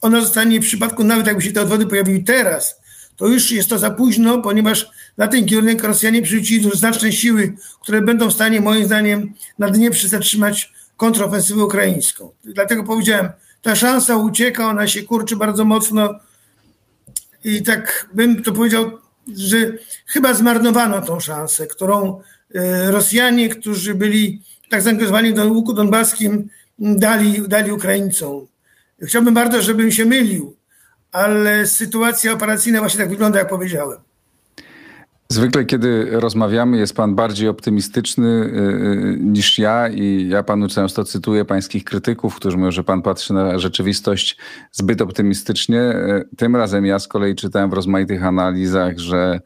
ona 0.00 0.20
zostanie 0.20 0.60
w 0.60 0.62
przypadku, 0.62 1.04
nawet 1.04 1.26
jakby 1.26 1.42
się 1.42 1.52
te 1.52 1.62
odwody 1.62 1.86
pojawiły 1.86 2.22
teraz, 2.22 2.80
to 3.16 3.26
już 3.26 3.50
jest 3.50 3.68
to 3.68 3.78
za 3.78 3.90
późno, 3.90 4.42
ponieważ 4.42 4.90
na 5.16 5.28
ten 5.28 5.46
kierunek 5.46 5.84
Rosjanie 5.84 6.22
przerzucili 6.22 6.70
znaczne 6.74 7.12
siły, 7.12 7.54
które 7.80 8.02
będą 8.02 8.30
w 8.30 8.32
stanie, 8.32 8.60
moim 8.60 8.84
zdaniem, 8.84 9.34
na 9.58 9.70
Dnieprze 9.70 10.08
zatrzymać 10.08 10.72
kontrofensywę 10.96 11.64
ukraińską. 11.64 12.30
Dlatego 12.44 12.84
powiedziałem, 12.84 13.28
ta 13.62 13.76
szansa 13.76 14.16
ucieka, 14.16 14.66
ona 14.66 14.88
się 14.88 15.02
kurczy 15.02 15.36
bardzo 15.36 15.64
mocno 15.64 16.14
i 17.44 17.62
tak 17.62 18.08
bym 18.14 18.42
to 18.42 18.52
powiedział, 18.52 18.98
że 19.36 19.56
chyba 20.06 20.34
zmarnowano 20.34 21.02
tą 21.02 21.20
szansę, 21.20 21.66
którą 21.66 22.20
e, 22.54 22.90
Rosjanie, 22.90 23.48
którzy 23.48 23.94
byli 23.94 24.42
tak 24.70 24.82
zaangażowani 24.82 25.34
do 25.34 25.46
łuku 25.46 25.72
donbaskim, 25.72 26.48
dali, 26.78 27.48
dali 27.48 27.72
Ukraińcom. 27.72 28.46
Chciałbym 29.02 29.34
bardzo, 29.34 29.62
żebym 29.62 29.90
się 29.90 30.04
mylił, 30.04 30.56
ale 31.12 31.66
sytuacja 31.66 32.32
operacyjna 32.32 32.80
właśnie 32.80 33.00
tak 33.00 33.08
wygląda, 33.08 33.38
jak 33.38 33.48
powiedziałem. 33.48 33.98
Zwykle, 35.28 35.64
kiedy 35.64 36.08
rozmawiamy, 36.10 36.76
jest 36.76 36.96
pan 36.96 37.14
bardziej 37.14 37.48
optymistyczny 37.48 38.28
y, 38.28 39.14
y, 39.14 39.18
niż 39.20 39.58
ja 39.58 39.88
i 39.88 40.28
ja 40.28 40.42
panu 40.42 40.68
często 40.68 41.04
cytuję 41.04 41.44
pańskich 41.44 41.84
krytyków, 41.84 42.36
którzy 42.36 42.56
mówią, 42.56 42.70
że 42.70 42.84
pan 42.84 43.02
patrzy 43.02 43.34
na 43.34 43.58
rzeczywistość 43.58 44.36
zbyt 44.72 45.00
optymistycznie. 45.00 45.80
Y, 45.80 46.36
tym 46.36 46.56
razem 46.56 46.86
ja 46.86 46.98
z 46.98 47.08
kolei 47.08 47.34
czytałem 47.34 47.70
w 47.70 47.72
rozmaitych 47.72 48.24
analizach, 48.24 48.98
że 48.98 49.40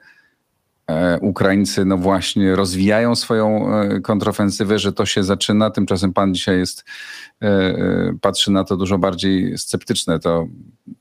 Ukraińcy 1.21 1.85
no 1.85 1.97
właśnie 1.97 2.57
rozwijają 2.57 3.17
swoją 3.17 3.75
e, 3.81 4.01
kontrofensywę, 4.01 4.79
że 4.79 4.93
to 4.93 5.07
się 5.07 5.25
zaczyna. 5.25 5.71
Tymczasem 5.71 6.13
pan 6.13 6.35
dzisiaj 6.35 6.59
jest, 6.59 6.85
e, 7.43 7.75
patrzy 8.21 8.51
na 8.51 8.65
to 8.65 8.77
dużo 8.77 8.99
bardziej 8.99 9.59
sceptyczne. 9.59 10.19
To 10.19 10.49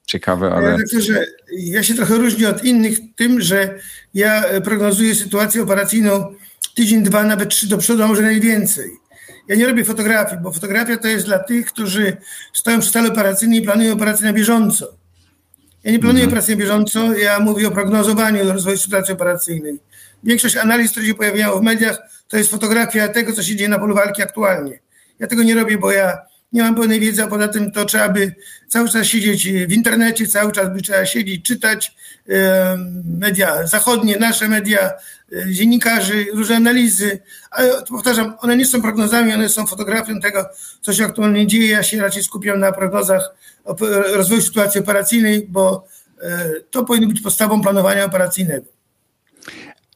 ciekawe, 0.06 0.51
ale... 0.51 0.77
Ja, 0.94 1.00
że 1.01 1.25
ja 1.51 1.84
się 1.84 1.94
trochę 1.94 2.17
różnię 2.17 2.50
od 2.50 2.63
innych 2.63 2.98
tym, 3.15 3.41
że 3.41 3.79
ja 4.13 4.44
prognozuję 4.63 5.15
sytuację 5.15 5.63
operacyjną 5.63 6.34
tydzień, 6.75 7.03
dwa, 7.03 7.24
nawet 7.24 7.50
trzy 7.50 7.67
do 7.67 7.77
przodu, 7.77 8.03
a 8.03 8.08
może 8.08 8.22
najwięcej. 8.22 8.89
Ja 9.48 9.56
nie 9.56 9.67
robię 9.67 9.86
fotografii, 9.86 10.41
bo 10.41 10.51
fotografia 10.51 10.98
to 10.98 11.08
jest 11.08 11.25
dla 11.25 11.39
tych, 11.39 11.65
którzy 11.65 12.17
stoją 12.53 12.79
przy 12.79 12.89
stole 12.89 13.10
operacyjnej 13.10 13.60
i 13.60 13.62
planują 13.62 13.94
operację 13.94 14.25
na 14.25 14.34
bieżąco. 14.34 14.97
Ja 15.88 15.94
nie 15.94 16.00
planuję 16.00 16.24
mhm. 16.25 16.44
na 16.50 16.56
bieżąco, 16.56 17.13
ja 17.13 17.39
mówię 17.39 17.67
o 17.67 17.72
prognozowaniu 17.72 18.51
rozwoju 18.51 18.77
sytuacji 18.77 19.13
operacyjnej. 19.13 19.79
Większość 20.24 20.58
analiz, 20.58 20.91
które 20.91 21.06
się 21.06 21.13
pojawiają 21.13 21.60
w 21.60 21.62
mediach, 21.62 21.98
to 22.27 22.38
jest 22.38 22.51
fotografia 22.51 23.08
tego, 23.08 23.34
co 23.34 23.44
się 23.44 23.56
dzieje 23.56 23.70
na 23.70 23.79
polu 23.79 23.96
walki 23.96 24.22
aktualnie. 24.22 24.79
Ja 25.20 25.27
tego 25.27 25.44
nie 25.44 25.56
robię, 25.56 25.77
bo 25.77 25.91
ja 25.91 26.17
nie 26.51 26.63
mam 26.63 26.75
pełnej 26.75 27.00
wiedzy, 27.00 27.24
a 27.24 27.27
poza 27.27 27.48
tym 27.48 27.72
to 27.72 27.86
trzeba 27.86 28.10
by 28.10 28.36
cały 28.68 28.89
czas 28.89 29.08
siedzieć 29.08 29.50
w 29.68 29.72
internecie, 29.72 30.27
cały 30.27 30.51
czas 30.51 30.74
by 30.74 30.82
trzeba 30.82 31.06
siedzieć, 31.06 31.46
czytać 31.46 31.96
media 33.04 33.68
zachodnie, 33.68 34.18
nasze 34.18 34.48
media, 34.48 34.92
e, 35.34 35.54
dziennikarzy, 35.54 36.25
różne 36.34 36.56
analizy, 36.56 37.20
ale 37.51 37.84
powtarzam, 37.89 38.34
one 38.39 38.58
nie 38.58 38.66
są 38.66 38.82
prognozami, 38.82 39.34
one 39.34 39.50
są 39.50 39.68
fotografią 39.68 40.20
tego, 40.20 40.46
co 40.82 40.94
się 40.94 41.06
aktualnie 41.06 41.48
dzieje. 41.48 41.68
Ja 41.68 41.84
się 41.84 42.01
raczej 42.01 42.24
skupiam 42.24 42.60
na 42.60 42.72
prognozach 42.72 43.36
rozwoju 44.13 44.42
sytuacji 44.42 44.82
operacyjnej, 44.82 45.48
bo 45.50 45.88
e, 46.22 46.50
to 46.72 46.84
powinno 46.84 47.08
być 47.08 47.22
podstawą 47.22 47.62
planowania 47.62 48.06
operacyjnego. 48.06 48.76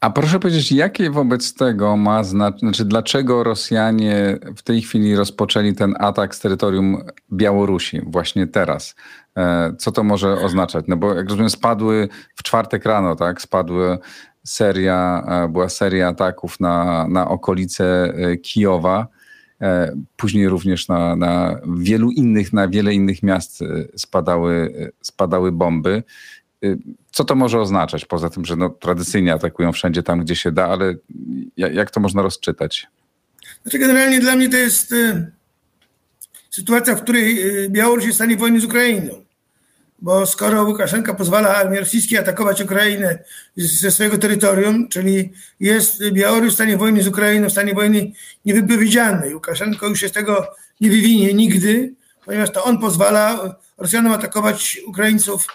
A 0.01 0.10
proszę 0.10 0.39
powiedzieć, 0.39 0.72
jakie 0.72 1.10
wobec 1.10 1.53
tego 1.53 1.98
ma 1.98 2.24
znaczenie, 2.24 2.60
znaczy 2.60 2.86
dlaczego 2.86 3.43
Rosjanie 3.43 4.39
w 4.55 4.62
tej 4.62 4.81
chwili 4.81 5.15
rozpoczęli 5.15 5.74
ten 5.74 5.96
atak 6.00 6.36
z 6.36 6.39
terytorium 6.39 7.03
Białorusi 7.34 8.01
właśnie 8.05 8.48
teraz? 8.48 8.96
E, 9.38 9.74
co 9.77 9.91
to 9.91 10.03
może 10.03 10.34
oznaczać? 10.34 10.86
No 10.88 10.98
bo 10.98 11.13
jak 11.13 11.29
rozumiem 11.29 11.50
spadły 11.50 12.10
w 12.36 12.43
czwartek 12.43 12.86
rano, 12.86 13.15
tak? 13.15 13.41
Spadły 13.41 13.98
seria, 14.43 15.24
e, 15.27 15.48
była 15.48 15.70
seria 15.70 16.08
ataków 16.08 16.60
na, 16.60 17.08
na 17.08 17.27
okolice 17.27 18.13
e, 18.15 18.38
Kijowa. 18.38 19.08
Później 20.17 20.50
również 20.50 20.88
na, 20.88 21.15
na 21.15 21.60
wielu 21.77 22.12
innych, 22.12 22.53
na 22.53 22.67
wiele 22.67 22.93
innych 22.93 23.24
miast 23.24 23.60
spadały, 23.96 24.74
spadały 25.01 25.51
bomby. 25.51 26.03
Y, 26.63 26.77
co 27.12 27.25
to 27.25 27.36
może 27.36 27.60
oznaczać, 27.60 28.06
poza 28.06 28.30
tym, 28.30 28.46
że 28.46 28.56
no, 28.56 28.70
tradycyjnie 28.70 29.34
atakują 29.34 29.72
wszędzie 29.72 30.03
tam, 30.03 30.20
gdzie 30.20 30.36
się 30.36 30.51
da, 30.51 30.68
ale 30.68 30.96
jak 31.58 31.91
to 31.91 32.00
można 32.00 32.22
rozczytać? 32.22 32.88
Znaczy 33.63 33.80
generalnie 33.80 34.20
dla 34.20 34.36
mnie 34.36 34.50
to 34.50 34.58
jest 34.58 34.91
y, 34.91 35.32
sytuacja, 36.50 36.96
w 36.96 37.01
której 37.01 37.48
y, 37.65 37.70
Białoruś 37.70 38.03
jest 38.03 38.15
w 38.15 38.22
stanie 38.22 38.38
wojny 38.38 38.60
z 38.60 38.65
Ukrainą. 38.65 39.25
Bo 40.00 40.25
skoro 40.25 40.63
Łukaszenka 40.63 41.13
pozwala 41.13 41.56
armii 41.56 41.80
rosyjskiej 41.80 42.20
atakować 42.20 42.62
Ukrainę 42.62 43.20
ze 43.56 43.91
swojego 43.91 44.18
terytorium, 44.18 44.88
czyli 44.88 45.34
jest 45.60 46.10
Białoruś 46.12 46.51
w 46.51 46.56
stanie 46.56 46.77
wojny 46.77 47.03
z 47.03 47.08
Ukrainą, 47.08 47.50
w 47.50 47.51
stanie 47.51 47.74
wojny 47.74 48.12
niewypowiedzianej. 48.46 49.34
Łukaszenko 49.34 49.88
już 49.88 50.00
się 50.00 50.10
z 50.10 50.12
tego 50.12 50.48
nie 50.82 50.89
wywinie 50.89 51.34
nigdy, 51.34 51.94
ponieważ 52.25 52.51
to 52.51 52.63
on 52.63 52.80
pozwala 52.80 53.56
Rosjanom 53.77 54.12
atakować 54.12 54.82
Ukraińców 54.88 55.48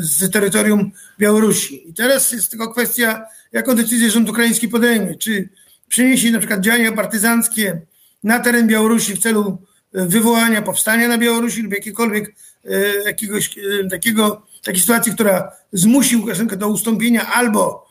z 0.00 0.30
terytorium 0.32 0.90
Białorusi. 1.18 1.90
I 1.90 1.94
teraz 1.94 2.32
jest 2.32 2.50
tylko 2.50 2.72
kwestia, 2.72 3.24
jaką 3.52 3.74
decyzję 3.74 4.10
rząd 4.10 4.30
ukraiński 4.30 4.68
podejmie. 4.68 5.14
Czy 5.14 5.48
przeniesie 5.88 6.30
na 6.30 6.38
przykład 6.38 6.60
działania 6.60 6.92
partyzanckie 6.92 7.80
na 8.24 8.40
teren 8.40 8.66
Białorusi 8.66 9.14
w 9.14 9.18
celu 9.18 9.58
e, 9.94 10.06
wywołania 10.06 10.62
powstania 10.62 11.08
na 11.08 11.18
Białorusi 11.18 11.62
lub 11.62 11.72
jakiegokolwiek 11.72 12.34
e, 12.64 12.70
jakiegoś 13.04 13.54
takiego, 13.90 14.46
takiej 14.64 14.80
sytuacji, 14.80 15.12
która 15.12 15.52
zmusi 15.72 16.16
Łukaszenkę 16.16 16.56
do 16.56 16.68
ustąpienia 16.68 17.26
albo 17.26 17.86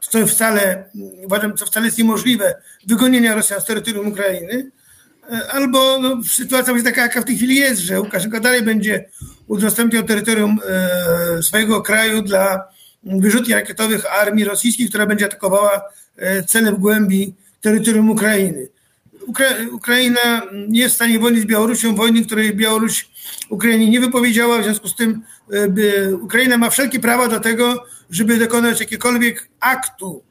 co 0.00 0.26
wcale, 0.26 0.84
uważam, 1.24 1.56
co 1.56 1.66
wcale 1.66 1.86
jest 1.86 1.98
niemożliwe, 1.98 2.54
wygonienia 2.86 3.34
Rosjan 3.34 3.60
z 3.60 3.64
terytorium 3.64 4.08
Ukrainy, 4.08 4.70
albo 5.50 5.98
no, 5.98 6.22
sytuacja 6.24 6.72
będzie 6.72 6.90
taka, 6.90 7.02
jaka 7.02 7.20
w 7.20 7.24
tej 7.24 7.36
chwili 7.36 7.56
jest, 7.56 7.80
że 7.80 8.00
Łukaszenka 8.00 8.40
dalej 8.40 8.62
będzie 8.62 9.08
udostępniał 9.48 10.02
terytorium 10.02 10.58
e, 10.68 11.42
swojego 11.42 11.82
kraju 11.82 12.22
dla 12.22 12.64
wyrzutni 13.02 13.54
rakietowych 13.54 14.12
armii 14.20 14.44
rosyjskiej, 14.44 14.88
która 14.88 15.06
będzie 15.06 15.26
atakowała 15.26 15.82
e, 16.16 16.42
cele 16.42 16.72
w 16.72 16.78
głębi 16.78 17.34
terytorium 17.60 18.10
Ukrainy. 18.10 18.68
Ukra 19.26 19.46
Ukraina 19.72 20.42
nie 20.68 20.80
jest 20.80 20.92
w 20.92 20.96
stanie 20.96 21.40
z 21.40 21.44
Białorusią, 21.44 21.94
wojny, 21.94 22.24
której 22.24 22.54
Białoruś 22.56 23.08
Ukrainie 23.48 23.90
nie 23.90 24.00
wypowiedziała, 24.00 24.58
w 24.58 24.64
związku 24.64 24.88
z 24.88 24.96
tym 24.96 25.22
e, 25.52 26.14
Ukraina 26.14 26.58
ma 26.58 26.70
wszelkie 26.70 27.00
prawa 27.00 27.28
do 27.28 27.40
tego, 27.40 27.84
żeby 28.10 28.36
dokonać 28.38 28.80
jakiegokolwiek 28.80 29.48
aktu, 29.60 30.22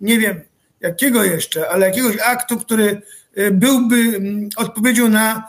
nie 0.00 0.18
wiem 0.18 0.40
jakiego 0.80 1.24
jeszcze, 1.24 1.68
ale 1.68 1.86
jakiegoś 1.86 2.16
aktu, 2.24 2.56
który 2.56 3.02
byłby 3.52 3.96
mm, 3.96 4.48
odpowiedzią 4.56 5.08
na 5.08 5.48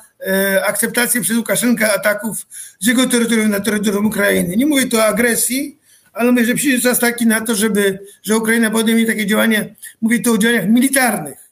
akceptację 0.66 1.22
przez 1.22 1.38
Łukaszenkę 1.38 1.94
ataków 1.94 2.48
z 2.80 2.88
jego 2.88 3.08
terytorium 3.08 3.50
na 3.50 3.60
terytorium 3.60 4.06
Ukrainy. 4.06 4.58
Nie 4.58 4.66
mówię 4.66 4.86
tu 4.86 4.98
o 4.98 5.06
agresji, 5.06 5.80
ale 6.14 6.32
mówię, 6.32 6.46
że 6.46 6.56
przyjdzie 6.56 6.82
czas 6.82 7.00
taki 7.00 7.28
na 7.28 7.42
to, 7.42 7.56
żeby, 7.56 8.00
że 8.24 8.38
Ukraina 8.38 8.72
podejmie 8.72 9.06
takie 9.06 9.26
działania, 9.26 9.66
mówię 10.02 10.20
tu 10.20 10.34
o 10.34 10.38
działaniach 10.38 10.70
militarnych, 10.70 11.50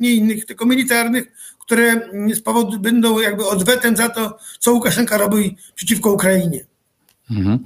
nie 0.00 0.12
innych, 0.14 0.46
tylko 0.46 0.66
militarnych, 0.66 1.24
które 1.58 2.00
z 2.34 2.40
powodu 2.40 2.78
będą 2.78 3.20
jakby 3.20 3.46
odwetem 3.46 3.96
za 3.96 4.08
to, 4.08 4.38
co 4.58 4.72
Łukaszenka 4.72 5.16
robi 5.16 5.56
przeciwko 5.74 6.12
Ukrainie. 6.12 6.64
Mhm. 7.30 7.64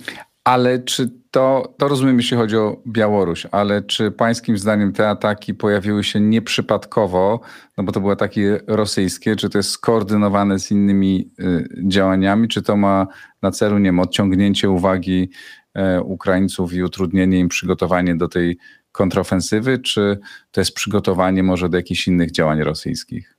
Ale 0.49 0.79
czy 0.79 1.11
to, 1.31 1.75
to 1.79 1.89
rozumiem, 1.89 2.17
jeśli 2.17 2.37
chodzi 2.37 2.57
o 2.57 2.83
Białoruś, 2.87 3.47
ale 3.51 3.83
czy 3.83 4.11
pańskim 4.11 4.59
zdaniem 4.59 4.93
te 4.93 5.09
ataki 5.09 5.55
pojawiły 5.55 6.05
się 6.05 6.21
nieprzypadkowo, 6.21 7.41
no 7.77 7.85
bo 7.85 7.93
to 7.93 8.01
były 8.01 8.13
ataki 8.13 8.41
rosyjskie, 8.67 9.37
czy 9.37 9.51
to 9.51 9.59
jest 9.59 9.71
skoordynowane 9.71 10.59
z 10.59 10.71
innymi 10.71 11.31
y, 11.41 11.69
działaniami, 11.89 12.49
czy 12.49 12.63
to 12.63 12.77
ma 12.77 13.07
na 13.43 13.51
celu, 13.51 13.79
nie 13.79 13.85
wiem, 13.85 14.01
odciągnięcie 14.01 14.71
uwagi 14.71 15.31
y, 15.79 16.03
Ukraińców 16.03 16.73
i 16.73 16.83
utrudnienie 16.83 17.39
im 17.39 17.49
przygotowanie 17.49 18.17
do 18.17 18.29
tej 18.29 18.59
kontrofensywy, 18.93 19.79
czy 19.79 20.19
to 20.51 20.61
jest 20.61 20.75
przygotowanie 20.75 21.43
może 21.43 21.69
do 21.69 21.77
jakichś 21.77 22.09
innych 22.09 22.31
działań 22.31 22.61
rosyjskich? 22.63 23.38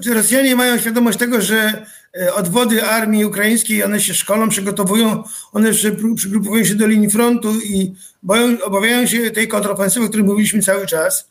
Znaczy 0.00 0.14
Rosjanie 0.14 0.56
mają 0.56 0.78
świadomość 0.78 1.18
tego, 1.18 1.40
że 1.40 1.86
e, 2.20 2.34
odwody 2.34 2.84
armii 2.84 3.24
ukraińskiej, 3.24 3.84
one 3.84 4.00
się 4.00 4.14
szkolą, 4.14 4.48
przygotowują, 4.48 5.22
one 5.52 5.70
przygrupowują 6.16 6.64
się 6.64 6.74
do 6.74 6.86
linii 6.86 7.10
frontu 7.10 7.60
i 7.60 7.94
boją, 8.22 8.62
obawiają 8.62 9.06
się 9.06 9.30
tej 9.30 9.48
kontrofensywy, 9.48 10.06
o 10.06 10.08
której 10.08 10.26
mówiliśmy 10.26 10.62
cały 10.62 10.86
czas. 10.86 11.30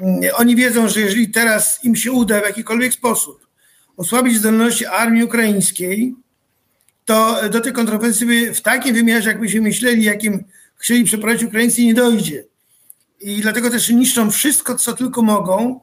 Mm, 0.00 0.20
oni 0.34 0.56
wiedzą, 0.56 0.88
że 0.88 1.00
jeżeli 1.00 1.30
teraz 1.30 1.84
im 1.84 1.96
się 1.96 2.12
uda 2.12 2.40
w 2.40 2.44
jakikolwiek 2.44 2.92
sposób 2.92 3.46
osłabić 3.96 4.36
zdolności 4.36 4.86
armii 4.86 5.24
ukraińskiej, 5.24 6.14
to 7.04 7.36
do 7.50 7.60
tej 7.60 7.72
kontrofensywy 7.72 8.54
w 8.54 8.60
takim 8.60 8.94
wymiarze, 8.94 9.28
jakbyśmy 9.28 9.60
myśleli, 9.60 10.04
jakim 10.04 10.44
chcieli 10.76 11.04
przeprowadzić 11.04 11.48
Ukraińcy, 11.48 11.82
nie 11.82 11.94
dojdzie. 11.94 12.44
I 13.20 13.40
dlatego 13.40 13.70
też 13.70 13.88
niszczą 13.88 14.30
wszystko, 14.30 14.74
co 14.74 14.92
tylko 14.92 15.22
mogą, 15.22 15.80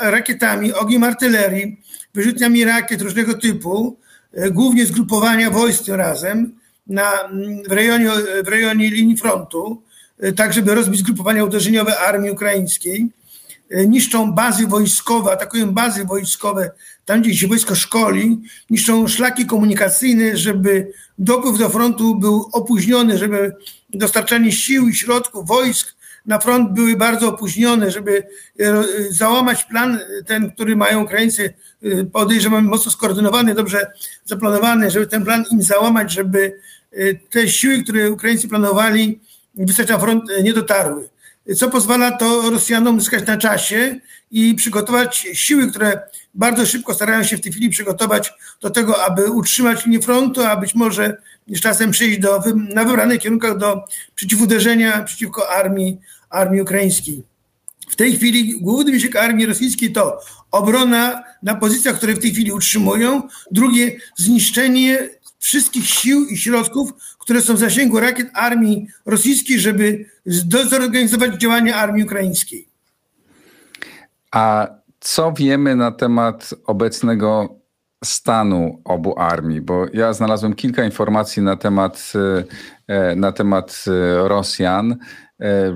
rakietami, 0.00 0.72
ogniem 0.72 1.04
artylerii, 1.04 1.80
wyrzutniami 2.14 2.64
rakiet 2.64 3.02
różnego 3.02 3.34
typu, 3.34 3.96
e, 4.32 4.50
głównie 4.50 4.86
zgrupowania 4.86 5.50
wojsk 5.50 5.88
razem 5.88 6.52
na, 6.86 7.12
w, 7.68 7.72
rejonie, 7.72 8.10
w 8.44 8.48
rejonie 8.48 8.90
linii 8.90 9.16
frontu, 9.16 9.82
e, 10.18 10.32
tak 10.32 10.52
żeby 10.52 10.74
rozbić 10.74 11.00
zgrupowania 11.00 11.44
uderzeniowe 11.44 11.98
armii 11.98 12.30
ukraińskiej. 12.30 13.08
Niszczą 13.86 14.32
bazy 14.32 14.66
wojskowe, 14.66 15.32
atakują 15.32 15.70
bazy 15.70 16.04
wojskowe 16.04 16.70
tam, 17.04 17.22
gdzie 17.22 17.36
się 17.36 17.48
wojsko 17.48 17.74
szkoli, 17.74 18.40
niszczą 18.70 19.08
szlaki 19.08 19.46
komunikacyjne, 19.46 20.36
żeby 20.36 20.92
dopływ 21.18 21.58
do 21.58 21.68
frontu 21.68 22.14
był 22.14 22.48
opóźniony, 22.52 23.18
żeby 23.18 23.52
dostarczanie 23.90 24.52
sił 24.52 24.88
i 24.88 24.94
środków 24.94 25.46
wojsk 25.46 25.94
na 26.26 26.38
front 26.38 26.72
były 26.72 26.96
bardzo 26.96 27.28
opóźnione, 27.28 27.90
żeby 27.90 28.22
e, 28.60 28.84
załamać 29.10 29.64
plan 29.64 30.00
ten, 30.26 30.50
który 30.50 30.76
mają 30.76 31.02
Ukraińcy, 31.02 31.54
e, 31.82 32.04
podejrzewam 32.04 32.64
mocno 32.64 32.92
skoordynowany, 32.92 33.54
dobrze 33.54 33.92
zaplanowany, 34.24 34.90
żeby 34.90 35.06
ten 35.06 35.24
plan 35.24 35.44
im 35.50 35.62
załamać, 35.62 36.12
żeby 36.12 36.60
e, 36.92 37.14
te 37.14 37.48
siły, 37.48 37.82
które 37.82 38.10
Ukraińcy 38.10 38.48
planowali, 38.48 39.20
wysłać 39.54 39.88
na 39.88 39.98
front, 39.98 40.24
nie 40.42 40.52
dotarły. 40.52 41.08
Co 41.56 41.70
pozwala 41.70 42.10
to 42.10 42.50
Rosjanom 42.50 43.00
zyskać 43.00 43.26
na 43.26 43.36
czasie 43.36 43.96
i 44.30 44.54
przygotować 44.54 45.26
siły, 45.32 45.70
które 45.70 46.00
bardzo 46.34 46.66
szybko 46.66 46.94
starają 46.94 47.24
się 47.24 47.36
w 47.36 47.40
tej 47.40 47.52
chwili 47.52 47.70
przygotować 47.70 48.32
do 48.60 48.70
tego, 48.70 49.04
aby 49.04 49.30
utrzymać 49.30 49.86
linię 49.86 50.00
frontu, 50.00 50.42
a 50.42 50.56
być 50.56 50.74
może 50.74 51.16
z 51.48 51.60
czasem 51.60 51.90
przejść 51.90 52.18
do, 52.18 52.42
na 52.54 52.84
wybranych 52.84 53.20
kierunkach 53.20 53.58
do 53.58 53.84
przeciwuderzenia 54.14 55.02
przeciwko 55.02 55.50
armii, 55.50 55.98
armii 56.34 56.60
ukraińskiej. 56.60 57.22
W 57.88 57.96
tej 57.96 58.16
chwili 58.16 58.60
główny 58.60 58.92
wysiłek 58.92 59.16
armii 59.16 59.46
rosyjskiej 59.46 59.92
to 59.92 60.20
obrona 60.50 61.22
na 61.42 61.54
pozycjach, 61.54 61.96
które 61.96 62.14
w 62.14 62.18
tej 62.18 62.32
chwili 62.32 62.52
utrzymują, 62.52 63.22
drugie 63.50 63.96
zniszczenie 64.16 65.08
wszystkich 65.38 65.86
sił 65.86 66.26
i 66.26 66.36
środków, 66.36 66.92
które 67.18 67.42
są 67.42 67.54
w 67.54 67.58
zasięgu 67.58 68.00
rakiet 68.00 68.28
armii 68.34 68.86
rosyjskiej, 69.06 69.60
żeby 69.60 70.04
zorganizować 70.70 71.34
działania 71.34 71.76
armii 71.76 72.04
ukraińskiej. 72.04 72.68
A 74.30 74.68
co 75.00 75.32
wiemy 75.32 75.76
na 75.76 75.92
temat 75.92 76.50
obecnego 76.66 77.56
stanu 78.04 78.80
obu 78.84 79.18
armii? 79.18 79.60
Bo 79.60 79.86
ja 79.92 80.12
znalazłem 80.12 80.54
kilka 80.54 80.84
informacji 80.84 81.42
na 81.42 81.56
temat, 81.56 82.12
e, 82.88 83.16
na 83.16 83.32
temat 83.32 83.84
e, 83.86 84.28
Rosjan, 84.28 84.96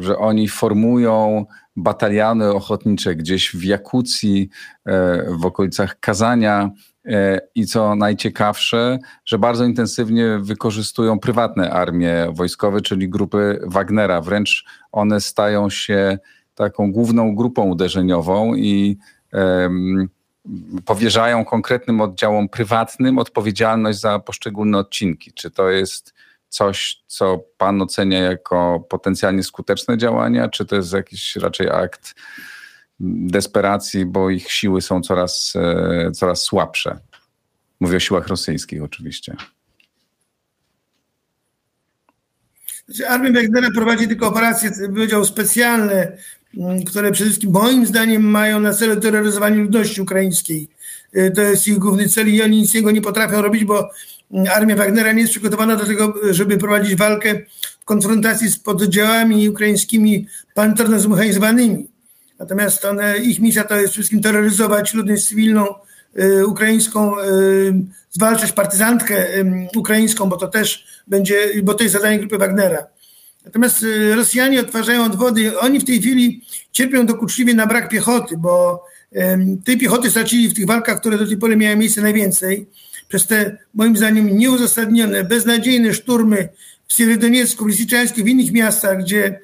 że 0.00 0.18
oni 0.18 0.48
formują 0.48 1.46
bataliony 1.76 2.52
ochotnicze 2.52 3.14
gdzieś 3.14 3.56
w 3.56 3.64
Jakucji, 3.64 4.48
w 5.28 5.46
okolicach 5.46 6.00
Kazania 6.00 6.70
i 7.54 7.66
co 7.66 7.94
najciekawsze, 7.94 8.98
że 9.24 9.38
bardzo 9.38 9.64
intensywnie 9.64 10.38
wykorzystują 10.40 11.18
prywatne 11.18 11.70
armie 11.70 12.26
wojskowe, 12.32 12.80
czyli 12.80 13.08
grupy 13.08 13.60
Wagnera. 13.66 14.20
Wręcz 14.20 14.64
one 14.92 15.20
stają 15.20 15.70
się 15.70 16.18
taką 16.54 16.92
główną 16.92 17.34
grupą 17.34 17.62
uderzeniową 17.64 18.54
i 18.54 18.98
um, 19.32 20.08
powierzają 20.84 21.44
konkretnym 21.44 22.00
oddziałom 22.00 22.48
prywatnym 22.48 23.18
odpowiedzialność 23.18 24.00
za 24.00 24.18
poszczególne 24.18 24.78
odcinki. 24.78 25.32
Czy 25.32 25.50
to 25.50 25.68
jest 25.68 26.14
coś, 26.48 27.02
co 27.06 27.44
pan 27.58 27.82
ocenia 27.82 28.18
jako 28.18 28.86
potencjalnie 28.88 29.42
skuteczne 29.42 29.98
działania, 29.98 30.48
czy 30.48 30.66
to 30.66 30.76
jest 30.76 30.92
jakiś 30.92 31.36
raczej 31.36 31.70
akt 31.70 32.14
desperacji, 33.00 34.06
bo 34.06 34.30
ich 34.30 34.50
siły 34.50 34.82
są 34.82 35.00
coraz, 35.00 35.52
e, 35.56 36.10
coraz 36.12 36.42
słabsze. 36.42 36.98
Mówię 37.80 37.96
o 37.96 38.00
siłach 38.00 38.28
rosyjskich 38.28 38.82
oczywiście. 38.82 39.36
Znaczy, 42.88 43.08
Armia 43.08 43.32
Wagnera 43.32 43.68
prowadzi 43.74 44.08
tylko 44.08 44.28
operacje, 44.28 44.70
powiedział, 44.88 45.24
specjalne, 45.24 46.16
mm, 46.56 46.84
które 46.84 47.12
przede 47.12 47.30
wszystkim 47.30 47.52
moim 47.52 47.86
zdaniem 47.86 48.22
mają 48.22 48.60
na 48.60 48.74
celu 48.74 49.00
terroryzowanie 49.00 49.56
ludności 49.56 50.02
ukraińskiej. 50.02 50.68
E, 51.12 51.30
to 51.30 51.42
jest 51.42 51.68
ich 51.68 51.78
główny 51.78 52.08
cel 52.08 52.34
i 52.34 52.42
oni 52.42 52.60
nic 52.60 52.74
niego 52.74 52.90
nie 52.90 53.00
potrafią 53.00 53.42
robić, 53.42 53.64
bo 53.64 53.90
armia 54.54 54.76
Wagnera 54.76 55.12
nie 55.12 55.20
jest 55.20 55.32
przygotowana 55.32 55.76
do 55.76 55.86
tego, 55.86 56.14
żeby 56.30 56.58
prowadzić 56.58 56.94
walkę 56.94 57.34
w 57.80 57.84
konfrontacji 57.84 58.48
z 58.48 58.58
pododdziałami 58.58 59.48
ukraińskimi 59.48 60.26
pancerno 60.54 61.00
zmechanizowanymi. 61.00 61.86
Natomiast 62.38 62.84
one, 62.84 63.18
ich 63.18 63.40
misja 63.40 63.64
to 63.64 63.74
jest 63.74 63.90
przede 63.90 63.92
wszystkim 63.92 64.22
terroryzować 64.22 64.94
ludność 64.94 65.28
cywilną 65.28 65.66
y, 66.18 66.46
ukraińską, 66.46 67.20
y, 67.20 67.24
zwalczać 68.10 68.52
partyzantkę 68.52 69.34
y, 69.36 69.68
ukraińską, 69.76 70.28
bo 70.28 70.36
to 70.36 70.48
też 70.48 70.84
będzie, 71.06 71.62
bo 71.62 71.74
to 71.74 71.82
jest 71.82 71.94
zadanie 71.94 72.18
grupy 72.18 72.38
Wagnera. 72.38 72.86
Natomiast 73.44 73.84
Rosjanie 74.16 74.60
odtwarzają 74.60 75.04
odwody. 75.04 75.58
Oni 75.60 75.80
w 75.80 75.84
tej 75.84 76.00
chwili 76.00 76.44
cierpią 76.72 77.06
dokuczliwie 77.06 77.54
na 77.54 77.66
brak 77.66 77.88
piechoty, 77.88 78.36
bo 78.36 78.84
tej 79.64 79.78
piechoty 79.78 80.10
stracili 80.10 80.48
w 80.48 80.54
tych 80.54 80.66
walkach, 80.66 81.00
które 81.00 81.18
do 81.18 81.26
tej 81.26 81.36
pory 81.36 81.56
miały 81.56 81.76
miejsce 81.76 82.00
najwięcej. 82.00 82.66
Przez 83.08 83.26
te, 83.26 83.58
moim 83.74 83.96
zdaniem, 83.96 84.38
nieuzasadnione, 84.38 85.24
beznadziejne 85.24 85.94
szturmy 85.94 86.48
w 86.88 86.92
Sierodoniecku, 86.92 87.64
w 87.64 87.68
Lisiczańsku, 87.68 88.24
w 88.24 88.28
innych 88.28 88.52
miastach, 88.52 88.98
gdzie 88.98 89.40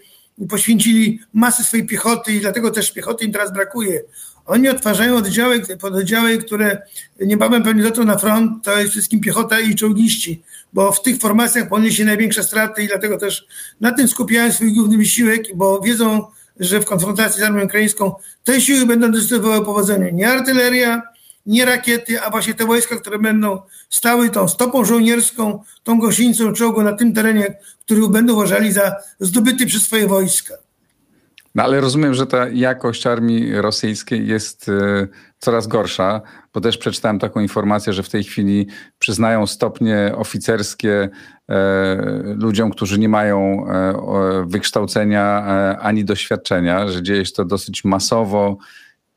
poświęcili 0.48 1.20
masę 1.32 1.64
swojej 1.64 1.86
piechoty 1.86 2.32
i 2.32 2.40
dlatego 2.40 2.70
też 2.70 2.92
piechoty 2.92 3.24
im 3.24 3.32
teraz 3.32 3.52
brakuje. 3.52 4.00
Oni 4.46 4.68
odtwarzają 4.68 5.16
oddziały, 5.16 5.62
pododdziały, 5.80 6.38
które 6.38 6.82
niebawem 7.20 7.62
pewnie 7.62 7.82
dotrą 7.82 8.04
na 8.04 8.18
front, 8.18 8.64
to 8.64 8.78
jest 8.78 8.90
wszystkim 8.90 9.20
piechota 9.20 9.60
i 9.60 9.74
czołgiści, 9.74 10.42
bo 10.72 10.92
w 10.92 11.02
tych 11.02 11.18
formacjach 11.18 11.68
poniesie 11.68 12.04
największe 12.04 12.44
straty 12.44 12.82
i 12.82 12.88
dlatego 12.88 13.18
też 13.18 13.46
na 13.80 13.92
tym 13.92 14.08
skupiają 14.08 14.52
swój 14.52 14.72
główny 14.72 14.96
wysiłek, 14.96 15.42
bo 15.54 15.80
wiedzą, 15.80 16.26
że 16.60 16.80
w 16.80 16.84
konfrontacji 16.84 17.40
z 17.40 17.44
armią 17.44 17.64
ukraińską 17.64 18.14
te 18.44 18.60
siły 18.60 18.86
będą 18.86 19.12
decydowały 19.12 19.64
powodzenie. 19.64 20.12
Nie 20.12 20.28
artyleria, 20.28 21.02
nie 21.46 21.64
rakiety, 21.64 22.20
a 22.20 22.30
właśnie 22.30 22.54
te 22.54 22.66
wojska, 22.66 22.96
które 22.96 23.18
będą 23.18 23.62
stały 23.90 24.30
tą 24.30 24.48
stopą 24.48 24.84
żołnierską, 24.84 25.62
tą 25.82 25.98
gąsienicą 25.98 26.52
czołgu 26.52 26.82
na 26.82 26.92
tym 26.92 27.12
terenie, 27.12 27.56
który 27.80 28.08
będą 28.08 28.32
uważali 28.32 28.72
za 28.72 28.96
zdobyty 29.20 29.66
przez 29.66 29.82
swoje 29.82 30.06
wojska. 30.06 30.54
No 31.54 31.62
ale 31.62 31.80
rozumiem, 31.80 32.14
że 32.14 32.26
ta 32.26 32.48
jakość 32.48 33.06
armii 33.06 33.54
rosyjskiej 33.54 34.26
jest 34.26 34.68
y, 34.68 35.08
coraz 35.38 35.66
gorsza, 35.66 36.20
bo 36.54 36.60
też 36.60 36.78
przeczytałem 36.78 37.18
taką 37.18 37.40
informację, 37.40 37.92
że 37.92 38.02
w 38.02 38.08
tej 38.08 38.24
chwili 38.24 38.66
przyznają 38.98 39.46
stopnie 39.46 40.12
oficerskie 40.16 41.08
e, 41.48 41.54
ludziom, 42.36 42.70
którzy 42.70 42.98
nie 42.98 43.08
mają 43.08 43.66
e, 43.66 44.44
wykształcenia 44.46 45.46
e, 45.46 45.78
ani 45.78 46.04
doświadczenia, 46.04 46.88
że 46.88 47.02
dzieje 47.02 47.26
się 47.26 47.32
to 47.32 47.44
dosyć 47.44 47.84
masowo 47.84 48.56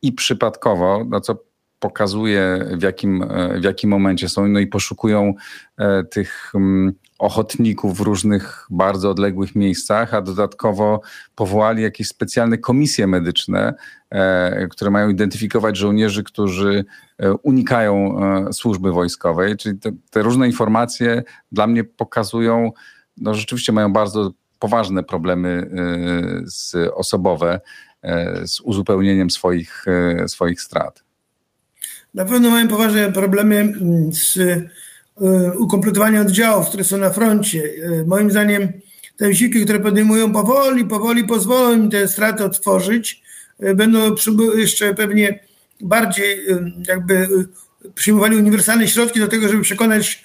i 0.01 0.13
przypadkowo, 0.13 1.05
na 1.09 1.21
co 1.21 1.43
pokazuje, 1.79 2.65
w 2.71 2.81
jakim, 2.81 3.25
w 3.59 3.63
jakim 3.63 3.89
momencie 3.89 4.29
są, 4.29 4.47
no 4.47 4.59
i 4.59 4.67
poszukują 4.67 5.33
e, 5.77 6.03
tych 6.03 6.51
mm, 6.55 6.93
ochotników 7.19 7.97
w 7.97 8.01
różnych 8.01 8.67
bardzo 8.69 9.09
odległych 9.09 9.55
miejscach, 9.55 10.13
a 10.13 10.21
dodatkowo 10.21 11.01
powołali 11.35 11.83
jakieś 11.83 12.07
specjalne 12.07 12.57
komisje 12.57 13.07
medyczne, 13.07 13.73
e, 14.09 14.67
które 14.67 14.91
mają 14.91 15.09
identyfikować 15.09 15.77
żołnierzy, 15.77 16.23
którzy 16.23 16.85
e, 17.17 17.33
unikają 17.33 18.19
służby 18.51 18.91
wojskowej. 18.91 19.57
Czyli 19.57 19.79
te, 19.79 19.91
te 20.09 20.21
różne 20.21 20.47
informacje 20.47 21.23
dla 21.51 21.67
mnie 21.67 21.83
pokazują, 21.83 22.71
no 23.17 23.33
rzeczywiście 23.33 23.71
mają 23.71 23.93
bardzo 23.93 24.31
poważne 24.59 25.03
problemy 25.03 25.69
z 26.45 26.75
osobowe 26.93 27.59
z 28.45 28.61
uzupełnieniem 28.61 29.29
swoich, 29.29 29.85
swoich 30.27 30.61
strat. 30.61 31.07
Na 32.17 32.25
pewno 32.25 32.49
mają 32.49 32.67
poważne 32.67 33.12
problemy 33.12 33.56
mm, 33.56 34.13
z 34.13 34.38
e, 34.38 35.53
ukompletowaniem 35.58 36.21
oddziałów, 36.21 36.67
które 36.67 36.84
są 36.84 36.97
na 36.97 37.10
froncie. 37.10 37.63
E, 37.63 38.06
moim 38.06 38.32
zdaniem 38.32 38.73
te 39.17 39.27
wysiłki, 39.27 39.63
które 39.63 39.80
podejmują 39.80 40.34
powoli, 40.34 40.86
powoli 40.86 41.23
pozwolą 41.23 41.75
im 41.75 41.89
te 41.89 42.08
straty 42.08 42.43
otworzyć. 42.43 43.21
Będą 43.75 44.15
jeszcze 44.58 44.93
pewnie 44.93 45.39
bardziej 45.82 46.45
jakby 46.88 47.27
przyjmowali 47.95 48.38
uniwersalne 48.38 48.88
środki 48.88 49.19
do 49.19 49.27
tego, 49.27 49.49
żeby 49.49 49.62
przekonać 49.62 50.23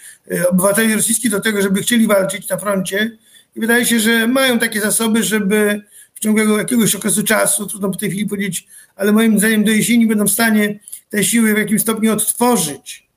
obywateli 0.48 0.94
rosyjskich 0.94 1.30
do 1.30 1.40
tego, 1.40 1.62
żeby 1.62 1.82
chcieli 1.82 2.06
walczyć 2.06 2.48
na 2.48 2.56
froncie. 2.56 3.10
I 3.56 3.60
wydaje 3.60 3.86
się, 3.86 4.00
że 4.00 4.26
mają 4.26 4.58
takie 4.58 4.80
zasoby, 4.80 5.22
żeby 5.22 5.82
w 6.14 6.20
ciągu 6.20 6.58
jakiegoś 6.58 6.94
okresu 6.94 7.22
czasu, 7.22 7.66
trudno 7.66 7.88
w 7.88 7.96
tej 7.96 8.10
chwili 8.10 8.26
powiedzieć, 8.26 8.66
ale 8.96 9.12
moim 9.12 9.38
zdaniem 9.38 9.64
do 9.64 9.70
jesieni 9.70 10.06
będą 10.06 10.24
w 10.24 10.30
stanie 10.30 10.78
te 11.12 11.24
siły 11.24 11.54
w 11.54 11.58
jakimś 11.58 11.80
stopniu 11.80 12.12
odtworzyć. 12.12 13.08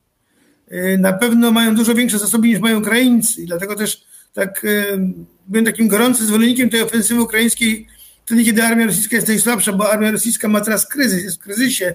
Y, 0.71 0.97
na 0.99 1.13
pewno 1.13 1.51
mają 1.51 1.75
dużo 1.75 1.93
większe 1.93 2.19
zasoby 2.19 2.47
niż 2.47 2.60
mają 2.60 2.79
Ukraińcy 2.79 3.41
i 3.41 3.45
dlatego 3.45 3.75
też 3.75 4.03
tak 4.34 4.63
y, 4.63 4.99
byłem 5.47 5.65
takim 5.65 5.88
gorącym 5.88 6.27
zwolennikiem 6.27 6.69
tej 6.69 6.81
ofensywy 6.81 7.21
ukraińskiej 7.21 7.88
wtedy, 8.25 8.43
kiedy 8.43 8.63
armia 8.63 8.86
rosyjska 8.86 9.15
jest 9.15 9.27
najsłabsza, 9.27 9.73
bo 9.73 9.91
armia 9.91 10.12
rosyjska 10.12 10.47
ma 10.47 10.62
teraz 10.62 10.88
kryzys, 10.88 11.23
jest 11.23 11.38
w 11.38 11.39
kryzysie. 11.39 11.93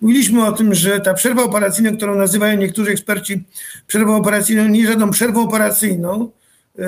Mówiliśmy 0.00 0.46
o 0.46 0.52
tym, 0.52 0.74
że 0.74 1.00
ta 1.00 1.14
przerwa 1.14 1.42
operacyjna, 1.42 1.92
którą 1.92 2.14
nazywają 2.14 2.56
niektórzy 2.56 2.90
eksperci 2.90 3.44
przerwą 3.86 4.16
operacyjną, 4.16 4.68
nie 4.68 4.78
jest 4.78 4.90
żadną 4.90 5.10
przerwą 5.10 5.42
operacyjną, 5.42 6.30
y, 6.78 6.82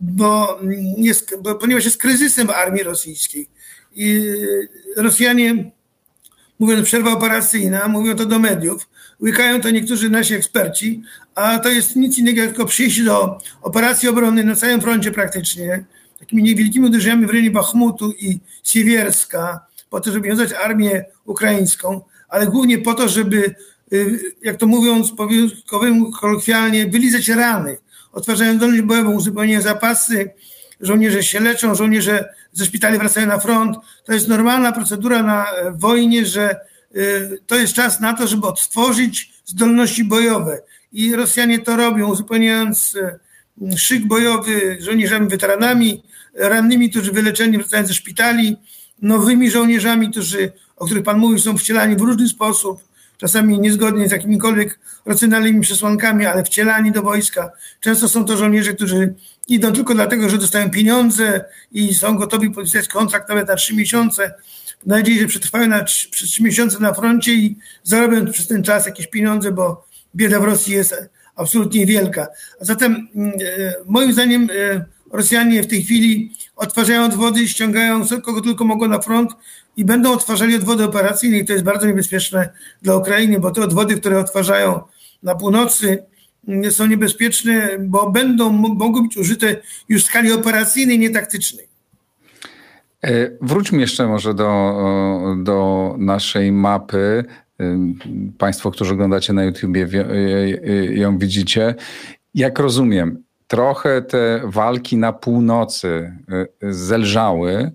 bo, 0.00 0.60
jest, 0.96 1.36
bo 1.42 1.54
ponieważ 1.54 1.84
jest 1.84 1.96
kryzysem 1.96 2.50
armii 2.50 2.82
rosyjskiej. 2.82 3.48
I 3.94 4.22
Rosjanie 4.96 5.70
mówiąc 6.60 6.86
przerwa 6.86 7.12
operacyjna, 7.12 7.88
mówią 7.88 8.16
to 8.16 8.26
do 8.26 8.38
mediów, 8.38 8.88
łykają 9.20 9.60
to 9.60 9.70
niektórzy 9.70 10.10
nasi 10.10 10.34
eksperci, 10.34 11.02
a 11.34 11.58
to 11.58 11.68
jest 11.68 11.96
nic 11.96 12.18
innego 12.18 12.42
tylko 12.42 12.66
przyjść 12.66 13.02
do 13.02 13.38
operacji 13.62 14.08
obronnej 14.08 14.44
na 14.44 14.56
całym 14.56 14.80
froncie 14.80 15.10
praktycznie, 15.10 15.84
takimi 16.18 16.42
niewielkimi 16.42 16.86
uderzeniami 16.86 17.26
w 17.26 17.30
rejonie 17.30 17.50
Bachmutu 17.50 18.12
i 18.12 18.38
Siewierska, 18.64 19.60
po 19.90 20.00
to, 20.00 20.12
żeby 20.12 20.28
wiązać 20.28 20.52
armię 20.52 21.04
ukraińską, 21.24 22.00
ale 22.28 22.46
głównie 22.46 22.78
po 22.78 22.94
to, 22.94 23.08
żeby, 23.08 23.54
y, 23.92 24.20
jak 24.42 24.56
to 24.56 24.66
mówiąc 24.66 25.12
kolokwialnie, 26.20 26.86
wylizać 26.86 27.28
rany, 27.28 27.78
otwarzają 28.12 28.56
zdolność 28.56 28.82
bojową, 28.82 29.12
uzupełniają 29.12 29.62
zapasy, 29.62 30.30
żołnierze 30.80 31.22
się 31.22 31.40
leczą, 31.40 31.74
żołnierze 31.74 32.34
ze 32.52 32.64
szpitali 32.64 32.98
wracają 32.98 33.26
na 33.26 33.38
front. 33.38 33.76
To 34.04 34.12
jest 34.12 34.28
normalna 34.28 34.72
procedura 34.72 35.22
na 35.22 35.46
e, 35.46 35.72
wojnie, 35.72 36.26
że 36.26 36.50
e, 36.50 36.56
to 37.46 37.56
jest 37.56 37.74
czas 37.74 38.00
na 38.00 38.14
to, 38.14 38.26
żeby 38.26 38.46
odtworzyć 38.46 39.32
zdolności 39.44 40.04
bojowe. 40.04 40.62
I 40.92 41.16
Rosjanie 41.16 41.58
to 41.58 41.76
robią, 41.76 42.08
uzupełniając 42.08 42.96
e, 42.96 43.18
szyk 43.76 44.06
bojowy 44.06 44.78
żołnierzami 44.80 45.28
weteranami, 45.28 46.02
rannymi, 46.34 46.90
którzy 46.90 47.12
wyleczeni 47.12 47.58
wracają 47.58 47.86
ze 47.86 47.94
szpitali, 47.94 48.56
nowymi 49.02 49.50
żołnierzami, 49.50 50.10
którzy, 50.10 50.52
o 50.76 50.86
których 50.86 51.04
Pan 51.04 51.18
mówił, 51.18 51.38
są 51.38 51.58
wcielani 51.58 51.96
w 51.96 52.00
różny 52.00 52.28
sposób, 52.28 52.80
czasami 53.18 53.58
niezgodnie 53.58 54.08
z 54.08 54.12
jakimikolwiek 54.12 54.78
racjonalnymi 55.06 55.60
przesłankami, 55.60 56.26
ale 56.26 56.44
wcielani 56.44 56.92
do 56.92 57.02
wojska. 57.02 57.50
Często 57.80 58.08
są 58.08 58.24
to 58.24 58.36
żołnierze, 58.36 58.72
którzy 58.72 59.14
idą 59.50 59.72
tylko 59.72 59.94
dlatego, 59.94 60.28
że 60.28 60.38
dostają 60.38 60.70
pieniądze 60.70 61.44
i 61.72 61.94
są 61.94 62.16
gotowi 62.16 62.50
podpisać 62.50 62.88
kontrakt 62.88 63.28
nawet 63.28 63.48
na 63.48 63.54
trzy 63.54 63.74
miesiące. 63.74 64.34
Mam 64.86 64.98
nadzieję, 64.98 65.20
że 65.20 65.26
przetrwają 65.26 65.68
na, 65.68 65.84
przez 65.84 66.30
trzy 66.30 66.42
miesiące 66.42 66.78
na 66.80 66.94
froncie 66.94 67.34
i 67.34 67.56
zarobią 67.82 68.32
przez 68.32 68.46
ten 68.46 68.62
czas 68.62 68.86
jakieś 68.86 69.06
pieniądze, 69.06 69.52
bo 69.52 69.86
bieda 70.14 70.40
w 70.40 70.44
Rosji 70.44 70.74
jest 70.74 71.08
absolutnie 71.36 71.86
wielka. 71.86 72.26
A 72.60 72.64
zatem 72.64 73.08
mm, 73.14 73.32
e, 73.32 73.74
moim 73.86 74.12
zdaniem 74.12 74.48
e, 74.50 74.84
Rosjanie 75.12 75.62
w 75.62 75.66
tej 75.66 75.82
chwili 75.82 76.32
odtwarzają 76.56 77.04
odwody, 77.04 77.48
ściągają 77.48 78.06
kogo 78.24 78.40
tylko 78.40 78.64
mogą 78.64 78.88
na 78.88 79.00
front 79.00 79.30
i 79.76 79.84
będą 79.84 80.12
odtwarzali 80.12 80.56
odwody 80.56 80.84
operacyjne 80.84 81.38
i 81.38 81.44
to 81.44 81.52
jest 81.52 81.64
bardzo 81.64 81.86
niebezpieczne 81.86 82.48
dla 82.82 82.96
Ukrainy, 82.96 83.40
bo 83.40 83.50
te 83.50 83.62
odwody, 83.62 83.96
które 83.96 84.18
odtwarzają 84.18 84.80
na 85.22 85.34
północy, 85.34 86.02
są 86.70 86.86
niebezpieczne, 86.86 87.78
bo 87.80 88.10
będą, 88.10 88.52
mogą 88.52 89.02
być 89.02 89.16
użyte 89.16 89.56
już 89.88 90.02
w 90.02 90.06
skali 90.06 90.32
operacyjnej, 90.32 90.98
nie 90.98 91.10
taktycznej. 91.10 91.70
E, 93.04 93.30
wróćmy 93.40 93.80
jeszcze 93.80 94.06
może 94.06 94.34
do, 94.34 94.74
do 95.42 95.94
naszej 95.98 96.52
mapy. 96.52 97.24
E, 97.60 97.78
państwo, 98.38 98.70
którzy 98.70 98.94
oglądacie 98.94 99.32
na 99.32 99.44
YouTubie, 99.44 99.88
ją 100.90 101.18
widzicie. 101.18 101.74
Jak 102.34 102.58
rozumiem, 102.58 103.22
trochę 103.46 104.02
te 104.02 104.40
walki 104.44 104.96
na 104.96 105.12
północy 105.12 106.16
e, 106.62 106.72
zelżały 106.72 107.72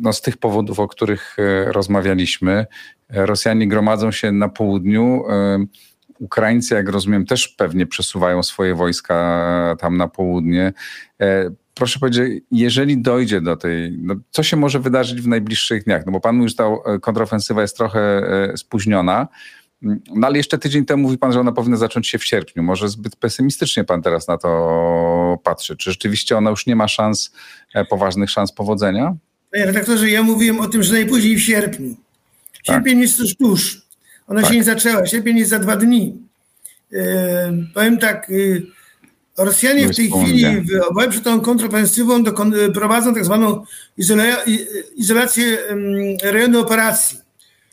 no 0.00 0.12
z 0.12 0.20
tych 0.20 0.36
powodów, 0.36 0.80
o 0.80 0.88
których 0.88 1.36
rozmawialiśmy. 1.66 2.66
Rosjanie 3.08 3.68
gromadzą 3.68 4.10
się 4.10 4.32
na 4.32 4.48
południu. 4.48 5.24
Ukraińcy, 6.20 6.74
jak 6.74 6.88
rozumiem, 6.88 7.26
też 7.26 7.48
pewnie 7.48 7.86
przesuwają 7.86 8.42
swoje 8.42 8.74
wojska 8.74 9.76
tam 9.80 9.96
na 9.96 10.08
południe. 10.08 10.72
E, 11.20 11.50
proszę 11.74 11.98
powiedzieć, 11.98 12.42
jeżeli 12.50 13.02
dojdzie 13.02 13.40
do 13.40 13.56
tej, 13.56 13.98
no, 13.98 14.14
co 14.30 14.42
się 14.42 14.56
może 14.56 14.80
wydarzyć 14.80 15.22
w 15.22 15.28
najbliższych 15.28 15.84
dniach? 15.84 16.06
No 16.06 16.12
bo 16.12 16.20
pan 16.20 16.36
mówi, 16.36 16.48
że 16.48 16.54
ta 16.54 16.64
e, 16.64 16.98
kontrofensywa 16.98 17.62
jest 17.62 17.76
trochę 17.76 18.00
e, 18.00 18.56
spóźniona, 18.56 19.28
no 20.14 20.26
ale 20.26 20.36
jeszcze 20.36 20.58
tydzień 20.58 20.84
temu 20.84 21.02
mówi 21.02 21.18
pan, 21.18 21.32
że 21.32 21.40
ona 21.40 21.52
powinna 21.52 21.76
zacząć 21.76 22.08
się 22.08 22.18
w 22.18 22.24
sierpniu. 22.24 22.62
Może 22.62 22.88
zbyt 22.88 23.16
pesymistycznie 23.16 23.84
pan 23.84 24.02
teraz 24.02 24.28
na 24.28 24.38
to 24.38 25.38
patrzy. 25.44 25.76
Czy 25.76 25.90
rzeczywiście 25.90 26.36
ona 26.36 26.50
już 26.50 26.66
nie 26.66 26.76
ma 26.76 26.88
szans, 26.88 27.32
poważnych 27.90 28.30
szans 28.30 28.52
powodzenia? 28.52 29.16
Panie 29.52 29.66
redaktorze, 29.66 30.10
ja 30.10 30.22
mówiłem 30.22 30.60
o 30.60 30.68
tym, 30.68 30.82
że 30.82 30.92
najpóźniej 30.92 31.36
w 31.36 31.42
sierpniu. 31.42 31.96
Sierpień 32.62 32.94
tak. 32.94 33.02
jest 33.02 33.18
już 33.18 33.36
tuż. 33.36 33.85
Ona 34.26 34.40
tak. 34.40 34.50
się 34.50 34.56
nie 34.56 34.64
zaczęła. 34.64 35.06
Sierpień 35.06 35.38
jest 35.38 35.50
za 35.50 35.58
dwa 35.58 35.76
dni. 35.76 36.16
E, 36.92 37.52
powiem 37.74 37.98
tak, 37.98 38.30
y, 38.30 38.66
Rosjanie 39.38 39.88
w 39.88 39.96
tej 39.96 40.10
chwili 40.10 40.44
w 40.44 40.82
obawie 40.88 41.08
przed 41.08 41.24
tą 41.24 41.40
kontrofensywą 41.40 42.24
prowadzą 42.74 43.14
tak 43.14 43.24
zwaną 43.24 43.64
izolację 44.96 45.58
rejonu 46.22 46.60
operacji. 46.60 47.18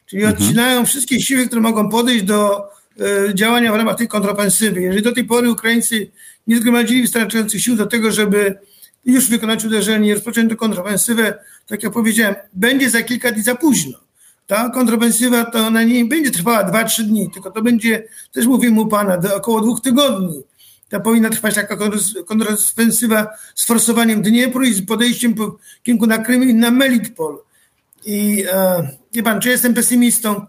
Czyli 0.06 0.24
mhm. 0.24 0.42
odcinają 0.42 0.86
wszystkie 0.86 1.22
siły, 1.22 1.48
które 1.48 1.62
mogą 1.62 1.90
podejść 1.90 2.24
do 2.24 2.62
e, 3.00 3.36
działania 3.36 3.74
w 3.74 3.76
ramach 3.76 3.98
tej 3.98 4.08
kontrofensywy. 4.08 4.82
Jeżeli 4.82 5.02
do 5.02 5.12
tej 5.12 5.24
pory 5.24 5.52
Ukraińcy 5.52 6.12
nie 6.48 6.58
zgromadzili 6.58 7.02
wystarczających 7.02 7.62
sił 7.62 7.76
do 7.76 7.86
tego, 7.86 8.12
żeby 8.12 8.56
już 9.06 9.30
wykonać 9.30 9.66
uderzenie 9.66 10.10
i 10.10 10.14
rozpocząć 10.14 10.50
tę 10.50 10.56
kontrofensywę, 10.56 11.34
tak 11.68 11.84
jak 11.84 11.94
powiedziałem, 11.94 12.36
będzie 12.54 12.90
za 12.90 13.02
kilka 13.02 13.32
dni 13.32 13.44
za 13.44 13.56
późno 13.56 14.03
ta 14.48 14.70
kontrofensywa 14.70 15.46
to 15.46 15.68
ona 15.68 15.84
nie 15.84 16.06
będzie 16.06 16.32
trwała 16.32 16.72
2-3 16.72 17.04
dni, 17.04 17.30
tylko 17.32 17.52
to 17.52 17.62
będzie, 17.62 18.04
też 18.32 18.46
mówimy 18.46 18.82
u 18.82 18.88
pana, 18.88 19.18
do 19.18 19.36
około 19.36 19.62
dwóch 19.62 19.82
tygodni. 19.82 20.44
Ta 20.90 21.00
powinna 21.00 21.30
trwać 21.30 21.56
taka 21.56 21.78
kontrofensywa 22.26 23.28
z 23.56 23.66
forsowaniem 23.66 24.22
Dniepru 24.22 24.64
i 24.64 24.74
z 24.74 24.86
podejściem 24.86 25.34
po 25.34 25.58
kierunku 25.84 26.08
na 26.08 26.18
Krym 26.18 26.50
i 26.50 26.54
na 26.54 26.72
Melitpol. 26.72 27.38
I 28.06 28.44
e, 29.16 29.24
pan, 29.24 29.42
czy 29.42 29.50
jestem 29.50 29.74
pesymistą? 29.74 30.46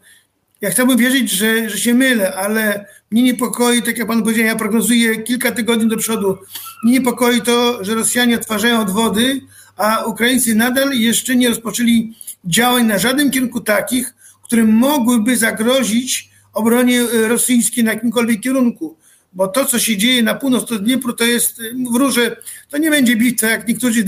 Ja 0.60 0.70
chciałbym 0.70 0.96
wierzyć, 0.96 1.30
że, 1.30 1.70
że 1.70 1.78
się 1.78 1.94
mylę, 1.94 2.34
ale 2.34 2.86
mnie 3.10 3.22
niepokoi, 3.22 3.82
tak 3.82 3.98
jak 3.98 4.08
pan 4.08 4.22
powiedział, 4.22 4.46
ja 4.46 4.56
prognozuję 4.56 5.22
kilka 5.22 5.52
tygodni 5.52 5.88
do 5.88 5.96
przodu. 5.96 6.38
Mnie 6.84 6.92
niepokoi 6.92 7.42
to, 7.42 7.84
że 7.84 7.94
Rosjanie 7.94 8.36
odtwarzają 8.36 8.80
odwody, 8.80 9.40
a 9.76 10.04
Ukraińcy 10.04 10.54
nadal 10.54 10.92
jeszcze 10.92 11.36
nie 11.36 11.48
rozpoczęli 11.48 12.14
działań 12.46 12.86
na 12.86 12.98
żadnym 12.98 13.30
kierunku 13.30 13.60
takich, 13.60 14.14
które 14.42 14.64
mogłyby 14.64 15.36
zagrozić 15.36 16.30
obronie 16.52 17.00
e, 17.00 17.28
rosyjskiej 17.28 17.84
na 17.84 17.92
jakimkolwiek 17.92 18.40
kierunku. 18.40 18.96
Bo 19.32 19.48
to, 19.48 19.64
co 19.64 19.78
się 19.78 19.96
dzieje 19.96 20.22
na 20.22 20.34
północ 20.34 20.72
od 20.72 20.84
Dniepru, 20.84 21.12
to 21.12 21.24
jest 21.24 21.60
e, 21.60 21.62
wróże, 21.92 22.36
to 22.70 22.78
nie 22.78 22.90
będzie 22.90 23.16
bitwa, 23.16 23.46
jak 23.46 23.68
niektórzy, 23.68 24.04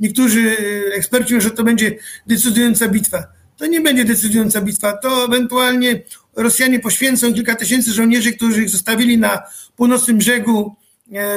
niektórzy 0.00 0.56
e, 0.90 0.94
eksperci 0.94 1.34
mówią, 1.34 1.44
że 1.44 1.50
to 1.50 1.64
będzie 1.64 1.98
decydująca 2.26 2.88
bitwa. 2.88 3.24
To 3.56 3.66
nie 3.66 3.80
będzie 3.80 4.04
decydująca 4.04 4.60
bitwa, 4.60 4.96
to 4.96 5.24
ewentualnie 5.24 6.02
Rosjanie 6.36 6.80
poświęcą 6.80 7.34
kilka 7.34 7.54
tysięcy 7.54 7.92
żołnierzy, 7.92 8.32
którzy 8.32 8.62
ich 8.62 8.70
zostawili 8.70 9.18
na 9.18 9.42
północnym 9.76 10.18
brzegu 10.18 10.76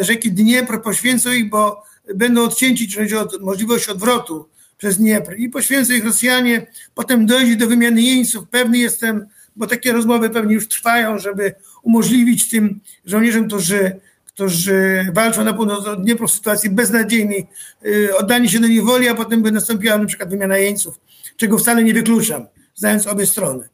rzeki 0.01 0.31
Dniepr, 0.31 0.81
poświęcą 0.81 1.31
ich, 1.31 1.49
bo 1.49 1.83
będą 2.15 2.43
odcięci, 2.43 3.15
od, 3.15 3.41
możliwość 3.41 3.89
odwrotu 3.89 4.49
przez 4.77 4.97
Dniepr 4.97 5.35
i 5.37 5.49
poświęcą 5.49 5.93
ich 5.93 6.05
Rosjanie, 6.05 6.67
potem 6.95 7.25
dojdzie 7.25 7.55
do 7.55 7.67
wymiany 7.67 8.01
jeńców. 8.01 8.49
Pewny 8.49 8.77
jestem, 8.77 9.27
bo 9.55 9.67
takie 9.67 9.91
rozmowy 9.91 10.29
pewnie 10.29 10.53
już 10.53 10.67
trwają, 10.67 11.19
żeby 11.19 11.53
umożliwić 11.83 12.49
tym 12.49 12.79
żołnierzom, 13.05 13.47
którzy, 13.47 13.99
którzy 14.25 15.07
walczą 15.13 15.43
na 15.43 15.53
północ 15.53 15.87
od 15.87 16.03
Dniepru 16.03 16.27
w 16.27 16.31
sytuacji 16.31 16.69
beznadziejnej, 16.69 17.47
yy, 17.81 18.17
oddanie 18.17 18.49
się 18.49 18.59
do 18.59 18.67
niewoli, 18.67 19.07
a 19.07 19.15
potem 19.15 19.43
by 19.43 19.51
nastąpiła 19.51 19.97
na 19.97 20.05
przykład 20.05 20.29
wymiana 20.29 20.57
jeńców, 20.57 20.99
czego 21.37 21.57
wcale 21.57 21.83
nie 21.83 21.93
wykluczam, 21.93 22.47
znając 22.75 23.07
obie 23.07 23.25
strony. 23.25 23.69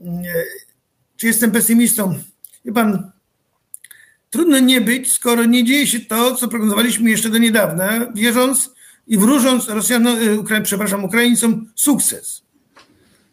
Yy, 0.00 0.10
czy 1.16 1.26
jestem 1.26 1.50
pesymistą? 1.50 2.18
Wie 2.64 2.72
pan, 2.72 3.10
trudno 4.30 4.58
nie 4.58 4.80
być, 4.80 5.12
skoro 5.12 5.44
nie 5.44 5.64
dzieje 5.64 5.86
się 5.86 6.00
to, 6.00 6.34
co 6.34 6.48
prognozowaliśmy 6.48 7.10
jeszcze 7.10 7.28
do 7.28 7.38
niedawna, 7.38 8.12
wierząc 8.14 8.73
i 9.06 9.18
wróżąc 9.18 9.68
Rosjanom, 9.68 10.16
Ukra 10.38 10.60
przepraszam, 10.60 11.04
Ukraińcom 11.04 11.66
sukces. 11.74 12.44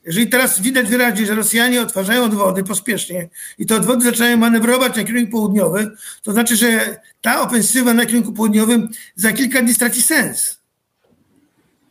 Jeżeli 0.05 0.27
teraz 0.27 0.61
widać 0.61 0.87
wyraźnie, 0.87 1.25
że 1.25 1.35
Rosjanie 1.35 1.81
odtwarzają 1.81 2.23
odwody 2.23 2.63
pospiesznie 2.63 3.29
i 3.57 3.65
te 3.65 3.75
odwody 3.75 4.05
zaczynają 4.05 4.37
manewrować 4.37 4.95
na 4.95 5.03
kierunku 5.03 5.31
południowy, 5.31 5.91
to 6.23 6.31
znaczy, 6.31 6.55
że 6.55 6.99
ta 7.21 7.41
ofensywa 7.41 7.93
na 7.93 8.05
kierunku 8.05 8.33
południowym 8.33 8.89
za 9.15 9.31
kilka 9.31 9.61
dni 9.61 9.73
straci 9.73 10.01
sens. 10.01 10.61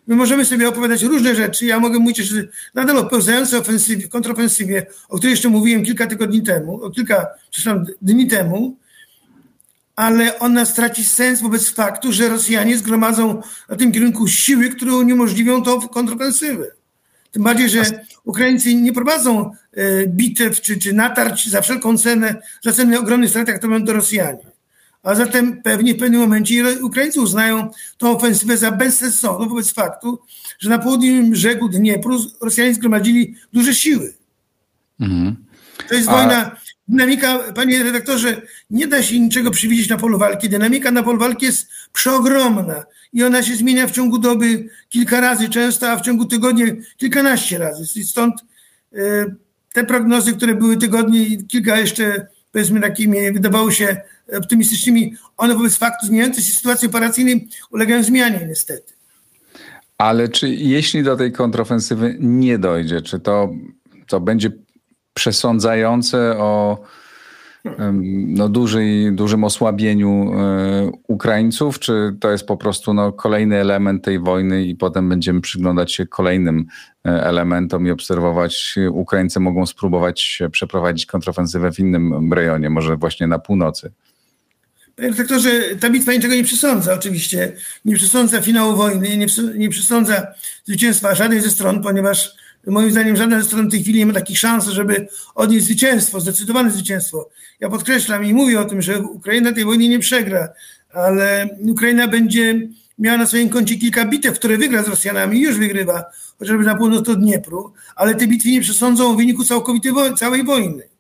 My 0.07 0.17
możemy 0.17 0.45
sobie 0.45 0.69
opowiadać 0.69 1.03
różne 1.03 1.35
rzeczy. 1.35 1.67
Ja 1.67 1.81
mogę 1.81 1.99
mówić, 1.99 2.17
że 2.17 2.45
nadal 2.75 2.99
o 2.99 3.07
pełzającej 3.07 3.59
ofensywie, 3.59 4.09
kontrofensywie, 4.09 4.87
o 5.09 5.17
której 5.17 5.31
jeszcze 5.31 5.49
mówiłem 5.49 5.85
kilka 5.85 6.07
tygodni 6.07 6.43
temu, 6.43 6.83
o 6.83 6.91
kilka, 6.91 7.27
przepraszam, 7.51 7.87
dni 8.03 8.27
temu, 8.27 8.77
ale 10.01 10.39
ona 10.39 10.65
straci 10.65 11.05
sens 11.05 11.41
wobec 11.41 11.71
faktu, 11.71 12.13
że 12.13 12.29
Rosjanie 12.29 12.79
zgromadzą 12.79 13.43
na 13.69 13.77
tym 13.77 13.93
kierunku 13.93 14.29
siły, 14.29 14.69
które 14.69 14.93
uniemożliwią 14.93 15.63
tą 15.63 15.89
kontrofensywę. 15.89 16.67
Tym 17.31 17.43
bardziej, 17.43 17.69
że 17.69 17.85
Ukraińcy 18.25 18.75
nie 18.75 18.93
prowadzą 18.93 19.51
e, 19.73 20.07
bitew 20.07 20.61
czy, 20.61 20.79
czy 20.79 20.93
natarć 20.93 21.49
za 21.49 21.61
wszelką 21.61 21.99
cenę, 21.99 22.35
za 22.63 22.73
cenę 22.73 22.99
ogromnych 22.99 23.31
strat, 23.31 23.49
jak 23.49 23.63
to 23.63 23.69
będą 23.69 23.93
Rosjanie. 23.93 24.47
A 25.03 25.15
zatem 25.15 25.63
pewnie 25.63 25.95
w 25.95 25.99
pewnym 25.99 26.21
momencie 26.21 26.65
Ukraińcy 26.83 27.21
uznają 27.21 27.71
tą 27.99 28.17
ofensywę 28.17 28.57
za 28.57 28.71
bezsensowną 28.71 29.49
wobec 29.49 29.73
faktu, 29.73 30.19
że 30.59 30.71
na 30.71 30.79
południowym 30.79 31.31
brzegu 31.31 31.69
Dniepru 31.69 32.19
Rosjanie 32.41 32.75
zgromadzili 32.75 33.35
duże 33.53 33.75
siły. 33.75 34.15
Mhm. 35.01 35.37
To 35.89 35.95
jest 35.95 36.09
A... 36.09 36.13
wojna, 36.13 36.57
dynamika, 36.91 37.39
panie 37.39 37.83
redaktorze, 37.83 38.43
nie 38.71 38.87
da 38.87 39.03
się 39.03 39.21
niczego 39.21 39.51
przewidzieć 39.51 39.89
na 39.89 39.97
polu 39.97 40.19
walki. 40.19 40.49
Dynamika 40.49 40.91
na 40.91 41.03
polu 41.03 41.19
walki 41.19 41.47
jest 41.47 41.69
przeogromna 41.93 42.85
i 43.13 43.25
ona 43.25 43.43
się 43.43 43.57
zmienia 43.57 43.87
w 43.87 43.91
ciągu 43.91 44.19
doby 44.19 44.69
kilka 44.89 45.21
razy 45.21 45.49
często, 45.49 45.91
a 45.91 45.97
w 45.97 46.01
ciągu 46.01 46.25
tygodnia 46.25 46.67
kilkanaście 46.97 47.59
razy. 47.59 48.05
Stąd 48.05 48.35
y, 48.93 49.35
te 49.73 49.85
prognozy, 49.85 50.33
które 50.33 50.55
były 50.55 50.77
tygodnie 50.77 51.23
i 51.23 51.47
kilka 51.47 51.79
jeszcze, 51.79 52.27
powiedzmy, 52.53 52.81
takimi 52.81 53.33
wydawało 53.33 53.71
się 53.71 53.97
optymistycznymi, 54.37 55.15
one 55.37 55.55
wobec 55.55 55.77
faktu 55.77 56.07
zmieniającej 56.07 56.45
się 56.45 56.53
sytuacji 56.53 56.89
operacyjnej 56.89 57.49
ulegają 57.71 58.03
zmianie 58.03 58.47
niestety. 58.49 58.93
Ale 59.99 60.29
czy 60.29 60.49
jeśli 60.49 61.03
do 61.03 61.17
tej 61.17 61.33
kontrofensywy 61.33 62.17
nie 62.21 62.59
dojdzie, 62.59 63.03
czy 63.03 63.21
to, 63.21 63.51
to 64.07 64.21
będzie 64.21 64.51
przesądzające 65.15 66.39
o 66.39 66.79
no, 68.27 68.49
duży, 68.49 69.11
dużym 69.13 69.45
osłabieniu 69.45 70.33
e, 70.35 70.91
Ukraińców, 71.09 71.79
czy 71.79 72.17
to 72.21 72.31
jest 72.31 72.47
po 72.47 72.57
prostu 72.57 72.95
no, 72.95 73.13
kolejny 73.13 73.57
element 73.57 74.05
tej 74.05 74.19
wojny 74.19 74.65
i 74.65 74.77
potem 74.77 75.09
będziemy 75.09 75.41
przyglądać 75.41 75.93
się 75.93 76.07
kolejnym 76.07 76.67
e, 77.07 77.25
elementom 77.25 77.87
i 77.87 77.91
obserwować, 77.91 78.75
Ukraińcy 78.93 79.41
mogą 79.41 79.67
spróbować 79.67 80.39
przeprowadzić 80.53 81.07
kontrofensywę 81.07 81.73
w 81.73 81.79
innym 81.79 82.33
rejonie, 82.33 82.71
może 82.71 82.97
właśnie 82.97 83.27
na 83.27 83.39
północy? 83.39 83.93
Panie 84.97 85.09
redaktorze, 85.09 85.51
ta 85.81 85.91
bitwa 85.91 86.13
niczego 86.13 86.35
nie 86.35 86.45
przesądza 86.45 86.95
oczywiście. 86.95 87.53
Nie 87.85 87.97
przesądza 87.97 88.41
finału 88.41 88.77
wojny, 88.77 89.17
nie, 89.17 89.27
nie 89.55 89.69
przesądza 89.69 90.27
zwycięstwa 90.65 91.15
żadnej 91.15 91.41
ze 91.41 91.51
stron, 91.51 91.83
ponieważ 91.83 92.35
moim 92.67 92.91
zdaniem 92.91 93.17
żadna 93.17 93.41
ze 93.41 93.47
stron 93.47 93.69
w 93.69 93.71
tej 93.71 93.83
chwili 93.83 93.99
nie 93.99 94.07
ma 94.07 94.13
takich 94.13 94.39
szans, 94.39 94.69
żeby 94.69 95.09
odnieść 95.35 95.65
zwycięstwo, 95.65 96.21
zdecydowane 96.21 96.71
zwycięstwo. 96.71 97.29
Ja 97.61 97.69
podkreślam 97.69 98.25
i 98.25 98.35
mówię 98.35 98.61
o 98.61 98.65
tym, 98.65 98.83
że 98.83 99.01
Ukraina 99.01 99.53
tej 99.53 99.65
wojny 99.65 99.89
nie 99.89 99.99
przegra, 99.99 100.49
ale 100.93 101.49
Ukraina 101.61 102.09
będzie 102.09 102.69
miała 102.99 103.19
na 103.19 103.27
swoim 103.27 103.49
koncie 103.49 103.77
kilka 103.77 104.05
bitew, 104.05 104.39
które 104.39 104.59
wygra 104.59 104.83
z 104.83 104.89
Rosjanami 104.89 105.41
już 105.41 105.59
wygrywa, 105.59 106.05
chociażby 106.39 106.65
na 106.65 106.75
północ 106.75 107.09
od 107.09 107.21
Dniepru, 107.21 107.73
ale 107.97 108.15
te 108.15 108.27
bitwy 108.27 108.51
nie 108.51 108.61
przesądzą 108.61 109.11
o 109.11 109.15
wyniku 109.15 109.45
całkowitej 109.45 109.93
całej 110.17 110.45
wojny 110.45 110.91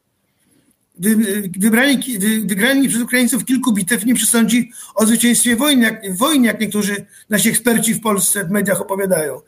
wybrani, 1.59 2.19
wygrani 2.45 2.89
przez 2.89 3.03
Ukraińców 3.03 3.45
kilku 3.45 3.73
bitew 3.73 4.07
nie 4.07 4.15
przesądzi 4.15 4.73
o 4.95 5.07
zwycięstwie 5.07 5.57
wojny 5.57 5.83
jak, 5.83 6.17
wojny, 6.17 6.47
jak 6.47 6.61
niektórzy 6.61 7.07
nasi 7.31 7.49
eksperci 7.49 7.95
w 7.95 8.01
Polsce 8.01 8.45
w 8.45 8.51
mediach 8.51 8.81
opowiadają. 8.81 9.41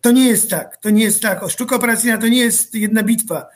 To 0.00 0.10
nie 0.10 0.28
jest 0.28 0.50
tak. 0.50 0.76
To 0.76 0.90
nie 0.90 1.04
jest 1.04 1.22
tak. 1.22 1.42
O, 1.42 1.48
sztuka 1.48 1.76
operacyjna 1.76 2.18
to 2.18 2.28
nie 2.28 2.38
jest 2.38 2.74
jedna 2.74 3.02
bitwa. 3.02 3.46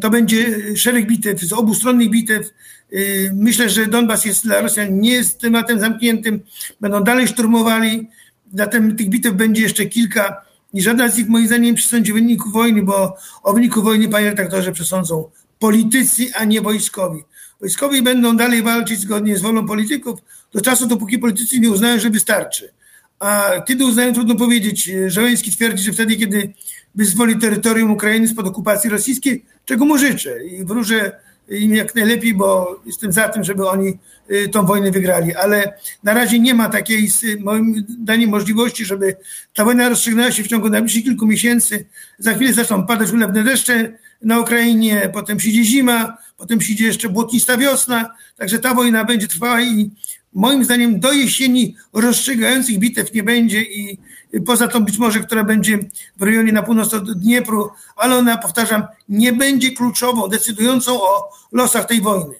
To 0.00 0.10
będzie 0.10 0.76
szereg 0.76 1.06
bitew, 1.06 1.40
z 1.40 1.52
obustronnych 1.52 2.10
bitew. 2.10 2.50
Y, 2.92 3.30
myślę, 3.34 3.70
że 3.70 3.86
Donbas 3.86 4.24
jest 4.24 4.44
dla 4.44 4.60
Rosjan 4.60 5.00
nie 5.00 5.12
jest 5.12 5.40
tematem 5.40 5.80
zamkniętym. 5.80 6.40
Będą 6.80 7.04
dalej 7.04 7.28
szturmowali. 7.28 8.08
Zatem 8.54 8.96
tych 8.96 9.08
bitew 9.08 9.34
będzie 9.34 9.62
jeszcze 9.62 9.86
kilka. 9.86 10.44
I 10.74 10.82
żadna 10.82 11.08
z 11.08 11.18
nich 11.18 11.28
moim 11.28 11.46
zdaniem 11.46 11.64
nie 11.64 11.74
przesądzi 11.74 12.12
wyniku 12.12 12.50
wojny, 12.50 12.82
bo 12.82 13.16
o 13.42 13.52
wyniku 13.52 13.82
wojny, 13.82 14.08
panie 14.08 14.26
redaktorze, 14.26 14.72
przesądzą 14.72 15.30
politycy, 15.58 16.26
a 16.34 16.44
nie 16.44 16.60
wojskowi. 16.60 17.24
Wojskowi 17.60 18.02
będą 18.02 18.36
dalej 18.36 18.62
walczyć 18.62 19.00
zgodnie 19.00 19.36
z 19.36 19.42
wolą 19.42 19.66
polityków 19.66 20.20
do 20.52 20.60
czasu, 20.60 20.86
dopóki 20.86 21.18
politycy 21.18 21.60
nie 21.60 21.70
uznają, 21.70 22.00
że 22.00 22.10
wystarczy. 22.10 22.72
A 23.20 23.60
kiedy 23.66 23.84
uznają, 23.84 24.12
trudno 24.12 24.34
powiedzieć. 24.34 24.90
Żołęski 25.06 25.50
twierdzi, 25.52 25.84
że 25.84 25.92
wtedy, 25.92 26.16
kiedy 26.16 26.52
wyzwoli 26.94 27.38
terytorium 27.38 27.90
Ukrainy 27.90 28.28
spod 28.28 28.46
okupacji 28.46 28.90
rosyjskiej, 28.90 29.44
czego 29.64 29.84
mu 29.84 29.98
życzę 29.98 30.44
i 30.44 30.64
wróżę 30.64 31.12
im 31.50 31.74
jak 31.74 31.94
najlepiej, 31.94 32.34
bo 32.34 32.80
jestem 32.86 33.12
za 33.12 33.28
tym, 33.28 33.44
żeby 33.44 33.68
oni 33.68 33.98
y, 34.30 34.48
tą 34.48 34.66
wojnę 34.66 34.90
wygrali. 34.90 35.34
Ale 35.34 35.72
na 36.02 36.14
razie 36.14 36.38
nie 36.38 36.54
ma 36.54 36.68
takiej, 36.68 37.08
moim 37.40 37.86
zdaniem, 37.88 38.30
możliwości, 38.30 38.84
żeby 38.84 39.16
ta 39.54 39.64
wojna 39.64 39.88
rozstrzygnęła 39.88 40.32
się 40.32 40.42
w 40.42 40.48
ciągu 40.48 40.70
najbliższych 40.70 41.04
kilku 41.04 41.26
miesięcy. 41.26 41.86
Za 42.18 42.34
chwilę 42.34 42.52
zaczną 42.52 42.86
padać 42.86 43.12
ulewne 43.12 43.44
deszcze, 43.44 43.92
na 44.22 44.40
Ukrainie, 44.40 45.10
potem 45.12 45.38
przyjdzie 45.38 45.64
zima, 45.64 46.16
potem 46.36 46.58
przyjdzie 46.58 46.86
jeszcze 46.86 47.08
błotnista 47.08 47.56
wiosna, 47.56 48.14
także 48.36 48.58
ta 48.58 48.74
wojna 48.74 49.04
będzie 49.04 49.28
trwała 49.28 49.60
i 49.60 49.90
moim 50.32 50.64
zdaniem 50.64 51.00
do 51.00 51.12
jesieni 51.12 51.76
rozstrzygających 51.92 52.78
bitew 52.78 53.14
nie 53.14 53.22
będzie 53.22 53.62
i 53.62 53.98
poza 54.46 54.68
tą 54.68 54.84
być 54.84 54.98
może, 54.98 55.20
która 55.20 55.44
będzie 55.44 55.78
w 56.16 56.22
rejonie 56.22 56.52
na 56.52 56.62
północ 56.62 56.94
od 56.94 57.12
Dniepru, 57.12 57.70
ale 57.96 58.16
ona, 58.16 58.38
powtarzam, 58.38 58.82
nie 59.08 59.32
będzie 59.32 59.70
kluczową, 59.70 60.28
decydującą 60.28 61.02
o 61.02 61.30
losach 61.52 61.86
tej 61.86 62.00
wojny. 62.00 62.34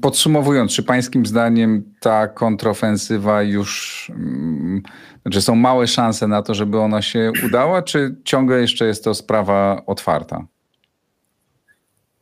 Podsumowując, 0.00 0.72
czy 0.72 0.82
pańskim 0.82 1.26
zdaniem 1.26 1.94
ta 2.00 2.28
kontrofensywa 2.28 3.42
już, 3.42 4.12
mm, 4.14 4.82
znaczy 5.22 5.42
są 5.42 5.54
małe 5.54 5.86
szanse 5.86 6.26
na 6.26 6.42
to, 6.42 6.54
żeby 6.54 6.80
ona 6.80 7.02
się 7.02 7.32
udała, 7.46 7.82
czy 7.82 8.16
ciągle 8.24 8.60
jeszcze 8.60 8.86
jest 8.86 9.04
to 9.04 9.14
sprawa 9.14 9.82
otwarta? 9.86 10.46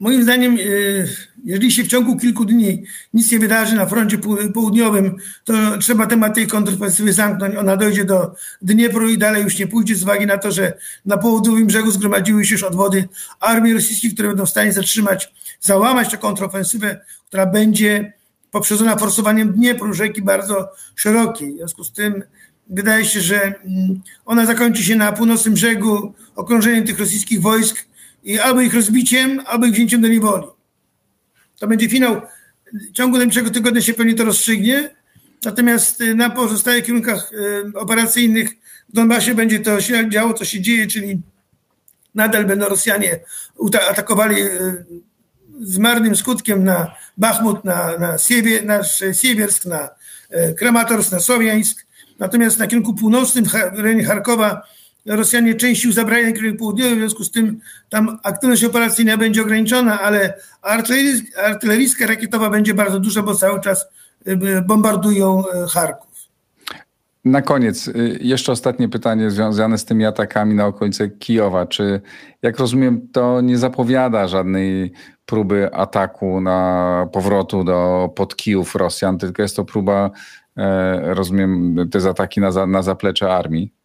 Moim 0.01 0.23
zdaniem, 0.23 0.55
e, 0.55 0.59
jeżeli 1.45 1.73
się 1.73 1.85
w 1.85 1.89
ciągu 1.89 2.17
kilku 2.17 2.45
dni 2.45 2.85
nic 3.15 3.33
nie 3.33 3.39
wydarzy 3.39 3.75
na 3.75 3.87
froncie 3.87 4.19
południowym, 4.55 5.17
to 5.45 5.79
trzeba 5.79 6.07
temat 6.07 6.35
tej 6.35 6.47
kontrofensywy 6.47 7.13
zamknąć. 7.13 7.57
Ona 7.57 7.77
dojdzie 7.77 8.05
do 8.05 8.35
Dniepru 8.63 9.09
i 9.09 9.19
dalej 9.19 9.43
już 9.43 9.59
nie 9.59 9.67
pójdzie 9.67 9.97
z 9.97 10.03
uwagi 10.03 10.27
na 10.27 10.39
to, 10.39 10.53
że 10.53 10.73
na 11.07 11.17
południowym 11.17 11.67
brzegu 11.67 11.91
zgromadziły 11.91 12.45
się 12.45 12.55
już 12.55 12.63
odwody 12.63 13.09
armii 13.41 13.75
rosyjskiej, 13.75 14.15
które 14.15 14.29
będą 14.29 14.47
w 14.47 14.51
stanie 14.51 14.73
zatrzymać, 14.73 15.33
załamać 15.61 16.11
tę 16.11 16.17
kontrofensywę, 16.17 17.01
która 17.29 17.47
będzie 17.47 18.13
poprzedzona 18.51 18.97
forsowaniem 18.97 19.53
Dniepru, 19.53 19.95
rzeki 19.95 20.23
bardzo 20.23 20.69
szerokiej. 20.95 21.55
W 21.55 21.57
związku 21.57 21.85
z 21.85 21.93
tym 21.93 22.23
wydaje 22.71 23.05
się, 23.05 23.21
że 23.21 23.43
mm, 23.43 24.01
ona 24.25 24.47
zakończy 24.47 24.83
się 24.83 24.97
na 24.97 25.13
północnym 25.13 25.55
brzegu 25.55 26.15
okrążeniem 26.37 26.85
tych 26.85 26.99
rosyjskich 26.99 27.41
wojsk 27.41 27.87
i 28.27 28.39
albo 28.39 28.61
ich 28.61 28.75
rozbiciem, 28.75 29.41
albo 29.47 29.67
ich 29.67 29.73
wzięciem 29.73 30.01
do 30.01 30.09
niewoli. 30.09 30.47
To 31.59 31.67
będzie 31.67 31.89
finał. 31.89 32.23
W 32.73 32.93
ciągu 32.93 33.17
najbliższego 33.17 33.51
tygodnia 33.51 33.81
się 33.81 33.95
pewnie 33.95 34.15
to 34.15 34.25
rozstrzygnie. 34.25 34.91
Natomiast 35.45 36.01
y, 36.01 36.15
na 36.15 36.31
pozostałych 36.31 36.85
kierunkach 36.85 37.33
y, 37.33 37.79
operacyjnych 37.79 38.51
w 38.89 38.93
Donbasie 38.93 39.35
będzie 39.35 39.61
to 39.61 39.81
się 39.81 40.11
działo, 40.11 40.35
co 40.35 40.45
się 40.45 40.61
dzieje, 40.61 40.87
czyli 40.87 41.23
nadal 42.15 42.45
będą 42.45 42.69
Rosjanie 42.69 43.21
atakowali 43.91 44.43
y, 44.43 44.85
z 45.61 45.79
marnym 45.79 46.17
skutkiem 46.17 46.65
na 46.65 46.95
Bachmut, 47.17 47.65
na, 47.65 47.99
na, 47.99 48.19
Siewie, 48.19 48.63
na 48.63 48.85
Siewiersk, 49.13 49.65
na 49.65 49.89
Kramatorsk, 50.59 51.13
na 51.13 51.21
Słowiańsk. 51.21 51.87
Natomiast 52.19 52.59
na 52.59 52.67
kierunku 52.67 52.95
północnym, 52.95 53.45
w 53.45 53.79
rejonie 53.79 54.05
Charkowa, 54.05 54.63
Rosjanie 55.07 55.55
części 55.55 55.93
zabrali 55.93 56.25
na 56.25 56.33
w 56.95 56.99
związku 56.99 57.25
z 57.25 57.31
tym 57.31 57.61
tam 57.89 58.19
aktywność 58.23 58.65
operacyjna 58.65 59.17
będzie 59.17 59.43
ograniczona, 59.43 60.01
ale 60.01 60.35
artyleryjska 61.43 62.07
rakietowa 62.07 62.51
będzie 62.51 62.75
bardzo 62.75 63.01
duża, 63.01 63.23
bo 63.23 63.35
cały 63.35 63.61
czas 63.61 63.87
bombardują 64.67 65.43
Charków. 65.71 66.07
Na 67.27 67.43
koniec, 67.43 67.89
y, 67.89 68.19
jeszcze 68.21 68.53
ostatnie 68.53 68.89
pytanie 68.89 69.31
związane 69.31 69.79
z 69.79 69.85
tymi 69.85 70.05
atakami 70.05 70.55
na 70.55 70.67
okolice 70.67 71.09
Kijowa. 71.09 71.67
Czy, 71.67 72.01
jak 72.43 72.59
rozumiem, 72.59 73.09
to 73.13 73.41
nie 73.41 73.59
zapowiada 73.59 74.29
żadnej 74.29 74.93
próby 75.27 75.75
ataku 75.75 76.41
na 76.41 77.09
powrotu 77.13 77.65
do 77.65 78.11
pod 78.17 78.37
Kijów 78.37 78.75
Rosjan, 78.75 79.19
tylko 79.19 79.43
jest 79.43 79.57
to 79.57 79.65
próba, 79.65 80.11
e, 80.57 81.15
rozumiem, 81.15 81.77
te 81.91 82.11
ataki 82.11 82.41
na, 82.41 82.67
na 82.67 82.83
zaplecze 82.83 83.33
armii? 83.33 83.76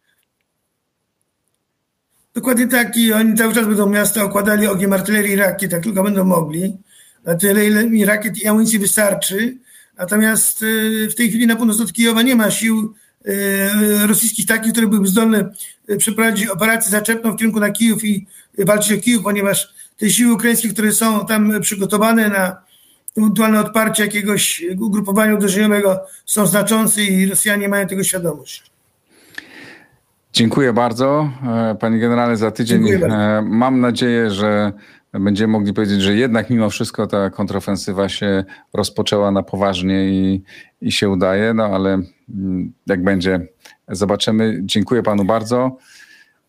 Dokładnie 2.34 2.66
tak 2.66 2.96
i 2.96 3.12
oni 3.12 3.34
cały 3.34 3.54
czas 3.54 3.66
będą 3.66 3.88
miasta 3.88 4.24
okładali 4.24 4.66
ogniem 4.66 4.92
artylerii 4.92 5.36
rakiet, 5.36 5.72
jak 5.72 5.82
tylko 5.82 6.02
będą 6.02 6.24
mogli. 6.24 6.76
Na 7.24 7.34
tyle, 7.34 7.66
ile 7.66 7.86
mi 7.86 8.04
rakiet 8.04 8.38
i 8.38 8.46
amunicji 8.48 8.78
wystarczy. 8.78 9.56
Natomiast 9.98 10.62
y, 10.62 11.08
w 11.10 11.14
tej 11.14 11.28
chwili 11.28 11.46
na 11.46 11.56
północ 11.56 11.80
od 11.80 11.92
Kijowa 11.92 12.22
nie 12.22 12.36
ma 12.36 12.50
sił 12.50 12.94
y, 13.26 14.06
rosyjskich 14.06 14.46
takich, 14.46 14.72
które 14.72 14.86
byłyby 14.86 15.08
zdolne 15.08 15.50
y, 15.90 15.96
przeprowadzić 15.96 16.46
operację 16.46 16.90
zaczepną 16.90 17.32
w 17.32 17.36
kierunku 17.36 17.60
na 17.60 17.70
Kijów 17.70 18.04
i 18.04 18.26
walczyć 18.58 18.98
o 18.98 19.02
Kijów, 19.02 19.22
ponieważ 19.22 19.74
te 19.96 20.10
siły 20.10 20.32
ukraińskie, 20.32 20.68
które 20.68 20.92
są 20.92 21.26
tam 21.26 21.60
przygotowane 21.60 22.28
na 22.28 22.62
ewentualne 23.16 23.60
odparcie 23.60 24.02
jakiegoś 24.02 24.64
ugrupowania 24.80 25.34
uderzeniowego 25.34 26.00
są 26.26 26.46
znaczące 26.46 27.02
i 27.02 27.26
Rosjanie 27.26 27.68
mają 27.68 27.86
tego 27.86 28.04
świadomość. 28.04 28.71
Dziękuję 30.32 30.72
bardzo, 30.72 31.30
e, 31.46 31.74
panie 31.80 31.98
generale, 31.98 32.36
za 32.36 32.50
tydzień. 32.50 32.88
E, 32.88 33.42
mam 33.42 33.80
nadzieję, 33.80 34.30
że 34.30 34.72
będziemy 35.12 35.52
mogli 35.52 35.72
powiedzieć, 35.72 36.02
że 36.02 36.14
jednak 36.14 36.50
mimo 36.50 36.70
wszystko 36.70 37.06
ta 37.06 37.30
kontrofensywa 37.30 38.08
się 38.08 38.44
rozpoczęła 38.74 39.30
na 39.30 39.42
poważnie 39.42 40.08
i, 40.08 40.42
i 40.80 40.92
się 40.92 41.08
udaje, 41.08 41.54
no 41.54 41.64
ale 41.64 42.02
mm, 42.34 42.72
jak 42.86 43.04
będzie, 43.04 43.46
zobaczymy. 43.88 44.60
Dziękuję 44.62 45.02
panu 45.02 45.24
bardzo. 45.24 45.76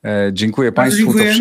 E, 0.05 0.29
dziękuję 0.33 0.71
państwu. 0.71 1.03
Dziękuję. 1.03 1.33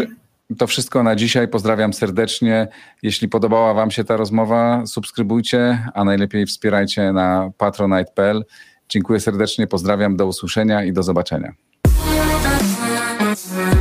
To, 0.49 0.55
to 0.55 0.67
wszystko 0.67 1.03
na 1.03 1.17
dzisiaj. 1.17 1.49
Pozdrawiam 1.49 1.93
serdecznie. 1.93 2.69
Jeśli 3.03 3.29
podobała 3.29 3.75
wam 3.75 3.91
się 3.91 4.05
ta 4.05 4.17
rozmowa, 4.17 4.87
subskrybujcie, 4.87 5.79
a 5.95 6.05
najlepiej 6.05 6.47
wspierajcie 6.47 7.13
na 7.13 7.51
patronite.pl. 7.59 8.45
Dziękuję 8.89 9.21
serdecznie, 9.21 9.67
pozdrawiam, 9.67 10.17
do 10.17 10.27
usłyszenia 10.27 10.85
i 10.85 10.93
do 10.93 11.03
zobaczenia. 11.03 11.53
Christmas. 13.43 13.72